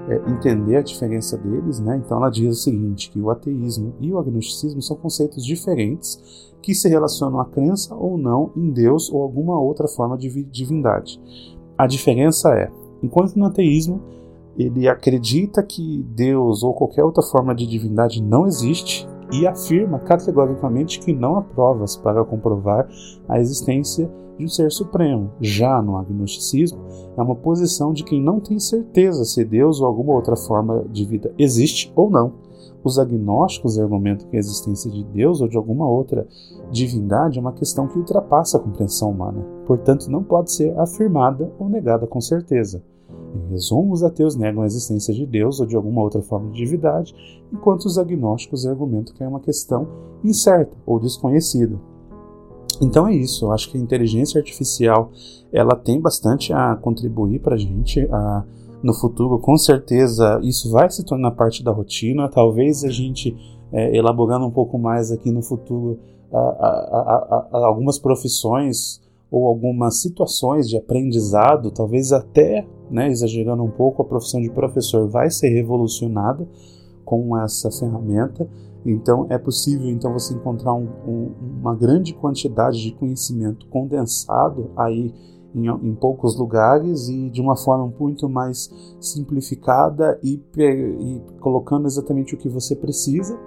é, 0.08 0.16
entender 0.28 0.76
a 0.76 0.82
diferença 0.82 1.38
deles. 1.38 1.78
Né? 1.78 2.02
Então, 2.04 2.18
ela 2.18 2.28
diz 2.28 2.58
o 2.58 2.60
seguinte, 2.60 3.10
que 3.12 3.20
o 3.20 3.30
ateísmo 3.30 3.94
e 4.00 4.12
o 4.12 4.18
agnosticismo 4.18 4.82
são 4.82 4.96
conceitos 4.96 5.46
diferentes 5.46 6.50
que 6.60 6.74
se 6.74 6.88
relacionam 6.88 7.40
à 7.40 7.44
crença 7.44 7.94
ou 7.94 8.18
não 8.18 8.50
em 8.56 8.70
Deus 8.70 9.10
ou 9.10 9.22
alguma 9.22 9.58
outra 9.58 9.86
forma 9.86 10.18
de 10.18 10.42
divindade. 10.44 11.20
A 11.78 11.86
diferença 11.86 12.52
é, 12.54 12.70
enquanto 13.02 13.36
no 13.36 13.46
ateísmo 13.46 14.02
ele 14.58 14.88
acredita 14.88 15.62
que 15.62 16.04
Deus 16.14 16.62
ou 16.62 16.74
qualquer 16.74 17.04
outra 17.04 17.22
forma 17.22 17.54
de 17.54 17.66
divindade 17.66 18.22
não 18.22 18.46
existe 18.46 19.08
e 19.32 19.46
afirma 19.46 19.98
categoricamente 20.00 21.00
que 21.00 21.12
não 21.12 21.36
há 21.36 21.42
provas 21.42 21.96
para 21.96 22.24
comprovar 22.24 22.88
a 23.28 23.38
existência 23.38 24.10
de 24.36 24.44
um 24.44 24.48
ser 24.48 24.72
supremo. 24.72 25.30
Já 25.40 25.80
no 25.80 25.96
agnosticismo, 25.96 26.80
é 27.16 27.22
uma 27.22 27.36
posição 27.36 27.92
de 27.92 28.02
quem 28.02 28.20
não 28.20 28.40
tem 28.40 28.58
certeza 28.58 29.24
se 29.24 29.44
Deus 29.44 29.80
ou 29.80 29.86
alguma 29.86 30.14
outra 30.14 30.36
forma 30.36 30.84
de 30.90 31.04
vida 31.04 31.32
existe 31.38 31.92
ou 31.94 32.10
não. 32.10 32.32
Os 32.82 32.98
agnósticos 32.98 33.78
argumentam 33.78 34.26
que 34.28 34.36
a 34.36 34.38
existência 34.38 34.90
de 34.90 35.04
Deus 35.04 35.42
ou 35.42 35.48
de 35.48 35.56
alguma 35.56 35.86
outra 35.86 36.26
divindade 36.70 37.38
é 37.38 37.40
uma 37.40 37.52
questão 37.52 37.86
que 37.86 37.98
ultrapassa 37.98 38.56
a 38.56 38.60
compreensão 38.60 39.10
humana, 39.10 39.44
portanto, 39.66 40.10
não 40.10 40.22
pode 40.22 40.50
ser 40.50 40.78
afirmada 40.78 41.52
ou 41.58 41.68
negada 41.68 42.06
com 42.06 42.20
certeza. 42.20 42.82
Em 43.34 43.50
resumo, 43.50 43.92
os 43.92 44.02
ateus 44.02 44.34
negam 44.36 44.62
a 44.62 44.66
existência 44.66 45.14
de 45.14 45.24
Deus 45.24 45.60
ou 45.60 45.66
de 45.66 45.76
alguma 45.76 46.02
outra 46.02 46.20
forma 46.20 46.50
de 46.50 46.58
divindade, 46.58 47.14
enquanto 47.52 47.84
os 47.84 47.98
agnósticos 47.98 48.66
argumentam 48.66 49.14
que 49.14 49.22
é 49.22 49.28
uma 49.28 49.40
questão 49.40 49.86
incerta 50.24 50.76
ou 50.84 50.98
desconhecida. 50.98 51.78
Então 52.80 53.06
é 53.06 53.14
isso, 53.14 53.44
eu 53.44 53.52
acho 53.52 53.70
que 53.70 53.76
a 53.76 53.80
inteligência 53.80 54.38
artificial 54.38 55.10
ela 55.52 55.76
tem 55.76 56.00
bastante 56.00 56.52
a 56.52 56.74
contribuir 56.76 57.40
para 57.40 57.54
a 57.54 57.58
gente. 57.58 58.08
no 58.82 58.94
futuro, 58.94 59.38
com 59.38 59.58
certeza, 59.58 60.40
isso 60.42 60.70
vai 60.70 60.90
se 60.90 61.04
tornar 61.04 61.32
parte 61.32 61.62
da 61.62 61.70
rotina. 61.70 62.28
Talvez 62.30 62.82
a 62.82 62.88
gente, 62.88 63.36
é, 63.70 63.94
elaborando 63.94 64.46
um 64.46 64.50
pouco 64.50 64.78
mais 64.78 65.12
aqui 65.12 65.30
no 65.30 65.42
futuro, 65.42 65.98
a, 66.32 66.38
a, 66.38 67.48
a, 67.52 67.66
algumas 67.66 67.98
profissões 67.98 69.00
ou 69.30 69.46
algumas 69.46 70.00
situações 70.00 70.68
de 70.68 70.76
aprendizado, 70.76 71.70
talvez 71.70 72.12
até, 72.12 72.66
né, 72.90 73.08
exagerando 73.08 73.62
um 73.62 73.70
pouco, 73.70 74.02
a 74.02 74.04
profissão 74.04 74.40
de 74.40 74.50
professor 74.50 75.08
vai 75.08 75.30
ser 75.30 75.48
revolucionada 75.48 76.46
com 77.04 77.36
essa 77.36 77.70
ferramenta. 77.70 78.48
Então 78.84 79.26
é 79.28 79.36
possível 79.36 79.88
então 79.88 80.12
você 80.12 80.34
encontrar 80.34 80.72
um, 80.72 80.88
um, 81.06 81.32
uma 81.60 81.74
grande 81.74 82.14
quantidade 82.14 82.80
de 82.82 82.92
conhecimento 82.92 83.66
condensado 83.66 84.70
aí 84.76 85.12
em, 85.54 85.66
em, 85.66 85.94
poucos 85.94 86.38
lugares 86.38 87.08
e 87.08 87.28
de 87.28 87.40
uma 87.40 87.56
forma 87.56 87.92
muito 87.98 88.28
mais 88.28 88.70
simplificada 88.98 90.18
e, 90.22 90.40
e 90.56 91.20
colocando 91.40 91.86
exatamente 91.86 92.34
o 92.34 92.38
que 92.38 92.48
você 92.48 92.74
precisa 92.74 93.38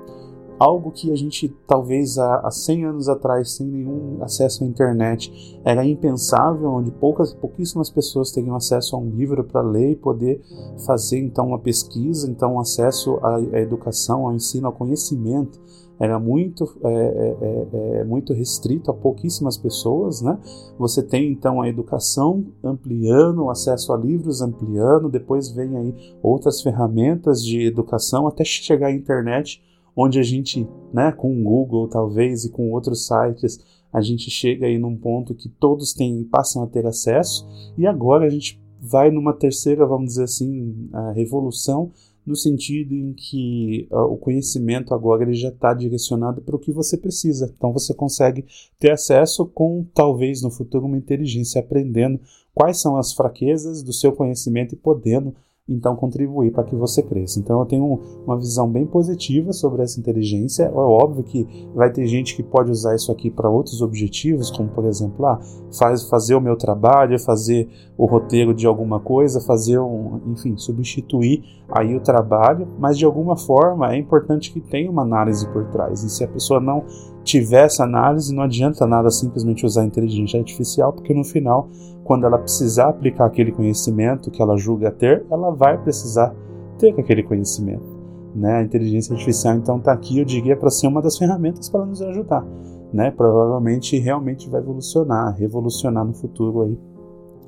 algo 0.59 0.91
que 0.91 1.11
a 1.11 1.15
gente 1.15 1.49
talvez 1.67 2.17
há, 2.17 2.37
há 2.39 2.51
100 2.51 2.85
anos 2.85 3.09
atrás, 3.09 3.51
sem 3.51 3.67
nenhum 3.67 4.17
acesso 4.21 4.63
à 4.63 4.67
internet, 4.67 5.59
era 5.63 5.85
impensável, 5.85 6.69
onde 6.69 6.91
poucas, 6.91 7.33
pouquíssimas 7.33 7.89
pessoas 7.89 8.31
teriam 8.31 8.55
acesso 8.55 8.95
a 8.95 8.99
um 8.99 9.09
livro 9.09 9.43
para 9.43 9.61
ler 9.61 9.91
e 9.91 9.95
poder 9.95 10.41
fazer 10.85 11.19
então 11.19 11.47
uma 11.47 11.59
pesquisa, 11.59 12.29
então 12.29 12.59
acesso 12.59 13.17
à, 13.21 13.35
à 13.35 13.59
educação, 13.59 14.25
ao 14.25 14.33
ensino, 14.33 14.67
ao 14.67 14.73
conhecimento 14.73 15.61
era 15.99 16.19
muito, 16.19 16.77
é, 16.83 16.89
é, 16.89 17.37
é, 17.41 17.99
é, 17.99 18.03
muito 18.03 18.33
restrito 18.33 18.89
a 18.91 18.93
pouquíssimas 18.93 19.57
pessoas, 19.57 20.21
né? 20.21 20.37
Você 20.77 21.03
tem 21.03 21.31
então 21.31 21.61
a 21.61 21.69
educação 21.69 22.43
ampliando, 22.63 23.43
o 23.43 23.49
acesso 23.49 23.93
a 23.93 23.97
livros 23.97 24.41
ampliando, 24.41 25.07
depois 25.07 25.49
vem 25.49 25.77
aí 25.77 25.95
outras 26.21 26.61
ferramentas 26.61 27.43
de 27.43 27.65
educação 27.65 28.27
até 28.27 28.43
chegar 28.43 28.87
à 28.87 28.91
internet, 28.91 29.61
onde 29.95 30.19
a 30.19 30.23
gente, 30.23 30.67
né, 30.93 31.11
com 31.11 31.39
o 31.39 31.43
Google 31.43 31.87
talvez 31.87 32.45
e 32.45 32.49
com 32.49 32.71
outros 32.71 33.07
sites, 33.07 33.59
a 33.91 34.01
gente 34.01 34.29
chega 34.29 34.65
aí 34.65 34.77
num 34.77 34.97
ponto 34.97 35.35
que 35.35 35.47
todos 35.47 35.93
têm, 35.93 36.23
passam 36.23 36.63
a 36.63 36.67
ter 36.67 36.85
acesso, 36.85 37.47
e 37.77 37.85
agora 37.85 38.25
a 38.25 38.29
gente 38.29 38.59
vai 38.81 39.11
numa 39.11 39.33
terceira, 39.33 39.85
vamos 39.85 40.09
dizer 40.09 40.23
assim, 40.23 40.89
revolução, 41.13 41.91
no 42.25 42.35
sentido 42.35 42.93
em 42.93 43.13
que 43.13 43.87
uh, 43.91 44.03
o 44.03 44.17
conhecimento 44.17 44.93
agora 44.93 45.23
ele 45.23 45.33
já 45.33 45.49
está 45.49 45.73
direcionado 45.73 46.41
para 46.41 46.55
o 46.55 46.59
que 46.59 46.71
você 46.71 46.97
precisa. 46.97 47.53
Então 47.55 47.71
você 47.73 47.93
consegue 47.93 48.45
ter 48.79 48.91
acesso 48.91 49.45
com, 49.45 49.85
talvez 49.93 50.41
no 50.41 50.49
futuro, 50.49 50.85
uma 50.85 50.97
inteligência 50.97 51.59
aprendendo 51.59 52.19
quais 52.53 52.79
são 52.79 52.97
as 52.97 53.13
fraquezas 53.13 53.83
do 53.83 53.91
seu 53.91 54.13
conhecimento 54.13 54.73
e 54.73 54.77
podendo 54.77 55.35
então 55.67 55.95
contribuir 55.95 56.51
para 56.51 56.63
que 56.63 56.75
você 56.75 57.01
cresça. 57.01 57.39
Então 57.39 57.59
eu 57.59 57.65
tenho 57.65 57.99
uma 58.25 58.37
visão 58.37 58.69
bem 58.69 58.85
positiva 58.85 59.53
sobre 59.53 59.81
essa 59.81 59.99
inteligência. 59.99 60.63
É 60.63 60.71
óbvio 60.71 61.23
que 61.23 61.47
vai 61.73 61.91
ter 61.91 62.05
gente 62.05 62.35
que 62.35 62.43
pode 62.43 62.69
usar 62.69 62.95
isso 62.95 63.11
aqui 63.11 63.29
para 63.29 63.49
outros 63.49 63.81
objetivos, 63.81 64.51
como 64.51 64.69
por 64.69 64.85
exemplo, 64.85 65.25
ah, 65.25 65.39
faz, 65.77 66.03
fazer 66.09 66.35
o 66.35 66.41
meu 66.41 66.57
trabalho, 66.57 67.17
fazer 67.17 67.69
o 67.97 68.05
roteiro 68.05 68.53
de 68.53 68.67
alguma 68.67 68.99
coisa, 68.99 69.39
fazer 69.39 69.79
um, 69.79 70.19
enfim, 70.27 70.57
substituir 70.57 71.43
aí 71.69 71.95
o 71.95 72.01
trabalho, 72.01 72.67
mas 72.77 72.97
de 72.97 73.05
alguma 73.05 73.37
forma 73.37 73.93
é 73.93 73.97
importante 73.97 74.51
que 74.51 74.59
tenha 74.59 74.91
uma 74.91 75.03
análise 75.03 75.47
por 75.53 75.65
trás. 75.69 76.03
E 76.03 76.09
se 76.09 76.23
a 76.23 76.27
pessoa 76.27 76.59
não 76.59 76.83
tiver 77.23 77.65
essa 77.65 77.83
análise, 77.83 78.33
não 78.33 78.43
adianta 78.43 78.85
nada 78.85 79.09
simplesmente 79.09 79.65
usar 79.65 79.81
a 79.81 79.85
inteligência 79.85 80.39
artificial, 80.39 80.93
porque 80.93 81.13
no 81.13 81.23
final 81.23 81.69
quando 82.03 82.25
ela 82.25 82.37
precisar 82.37 82.89
aplicar 82.89 83.25
aquele 83.25 83.51
conhecimento 83.51 84.29
que 84.29 84.41
ela 84.41 84.57
julga 84.57 84.91
ter, 84.91 85.25
ela 85.31 85.51
vai 85.51 85.81
precisar 85.81 86.35
ter 86.77 86.93
aquele 86.99 87.23
conhecimento. 87.23 87.93
Né? 88.35 88.57
A 88.57 88.63
inteligência 88.63 89.13
artificial 89.13 89.55
então 89.55 89.77
está 89.77 89.93
aqui, 89.93 90.19
eu 90.19 90.25
diria, 90.25 90.57
para 90.57 90.69
ser 90.69 90.87
uma 90.87 91.01
das 91.01 91.17
ferramentas 91.17 91.69
para 91.69 91.85
nos 91.85 92.01
ajudar. 92.01 92.45
Né? 92.91 93.09
Provavelmente 93.11 93.97
realmente 93.97 94.49
vai 94.49 94.61
evolucionar, 94.61 95.35
revolucionar 95.35 96.05
no 96.05 96.13
futuro 96.13 96.63
aí 96.63 96.77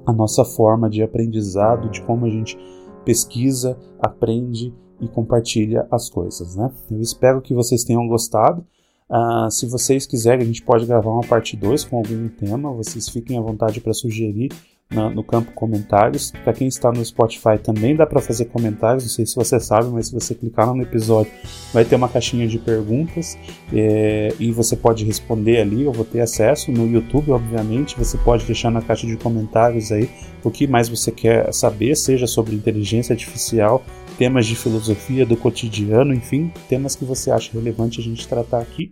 a 0.05 0.13
nossa 0.13 0.45
forma 0.45 0.89
de 0.89 1.01
aprendizado, 1.01 1.89
de 1.89 2.01
como 2.03 2.25
a 2.25 2.29
gente 2.29 2.57
pesquisa, 3.03 3.77
aprende 3.99 4.73
e 5.01 5.07
compartilha 5.07 5.87
as 5.91 6.09
coisas. 6.09 6.55
Né? 6.55 6.71
Eu 6.89 7.01
espero 7.01 7.41
que 7.41 7.53
vocês 7.53 7.83
tenham 7.83 8.07
gostado. 8.07 8.63
Uh, 9.09 9.49
se 9.51 9.67
vocês 9.67 10.05
quiserem, 10.05 10.43
a 10.43 10.45
gente 10.45 10.63
pode 10.63 10.85
gravar 10.85 11.11
uma 11.11 11.21
parte 11.21 11.55
2 11.55 11.83
com 11.85 11.97
algum 11.97 12.27
tema, 12.27 12.71
vocês 12.71 13.07
fiquem 13.07 13.37
à 13.37 13.41
vontade 13.41 13.79
para 13.79 13.93
sugerir 13.93 14.51
na, 14.89 15.09
no 15.09 15.23
campo 15.23 15.51
comentários. 15.51 16.31
Para 16.31 16.53
quem 16.53 16.67
está 16.67 16.91
no 16.91 17.03
Spotify 17.03 17.57
também 17.61 17.95
dá 17.95 18.05
para 18.05 18.21
fazer 18.21 18.45
comentários, 18.45 19.03
não 19.03 19.09
sei 19.09 19.25
se 19.25 19.35
você 19.35 19.59
sabe, 19.59 19.89
mas 19.89 20.07
se 20.07 20.13
você 20.13 20.33
clicar 20.33 20.73
no 20.73 20.81
episódio 20.81 21.31
vai 21.73 21.83
ter 21.83 21.95
uma 21.95 22.09
caixinha 22.09 22.47
de 22.47 22.59
perguntas 22.59 23.37
é, 23.73 24.33
e 24.39 24.51
você 24.51 24.75
pode 24.75 25.03
responder 25.03 25.59
ali, 25.59 25.83
eu 25.83 25.91
vou 25.91 26.05
ter 26.05 26.21
acesso. 26.21 26.71
No 26.71 26.87
YouTube, 26.87 27.31
obviamente, 27.31 27.97
você 27.97 28.17
pode 28.17 28.45
deixar 28.45 28.71
na 28.71 28.81
caixa 28.81 29.07
de 29.07 29.17
comentários 29.17 29.91
aí 29.91 30.09
o 30.43 30.51
que 30.51 30.67
mais 30.67 30.87
você 30.87 31.11
quer 31.11 31.51
saber, 31.53 31.95
seja 31.95 32.27
sobre 32.27 32.55
inteligência 32.55 33.13
artificial, 33.13 33.83
temas 34.17 34.45
de 34.45 34.55
filosofia 34.55 35.25
do 35.25 35.37
cotidiano, 35.37 36.13
enfim, 36.13 36.51
temas 36.67 36.95
que 36.95 37.05
você 37.05 37.31
acha 37.31 37.51
relevante 37.53 37.99
a 37.99 38.03
gente 38.03 38.27
tratar 38.27 38.59
aqui. 38.59 38.91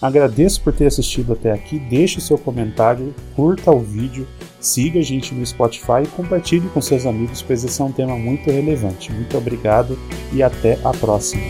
Agradeço 0.00 0.60
por 0.60 0.74
ter 0.74 0.86
assistido 0.86 1.32
até 1.32 1.52
aqui, 1.52 1.78
deixe 1.78 2.18
o 2.18 2.20
seu 2.20 2.36
comentário, 2.36 3.14
curta 3.34 3.70
o 3.70 3.80
vídeo, 3.80 4.26
siga 4.60 5.00
a 5.00 5.02
gente 5.02 5.34
no 5.34 5.44
Spotify 5.46 6.02
e 6.04 6.08
compartilhe 6.08 6.68
com 6.68 6.82
seus 6.82 7.06
amigos, 7.06 7.40
pois 7.40 7.64
esse 7.64 7.80
é 7.80 7.84
um 7.84 7.92
tema 7.92 8.16
muito 8.16 8.50
relevante. 8.50 9.10
Muito 9.10 9.38
obrigado 9.38 9.98
e 10.32 10.42
até 10.42 10.78
a 10.84 10.90
próxima. 10.90 11.42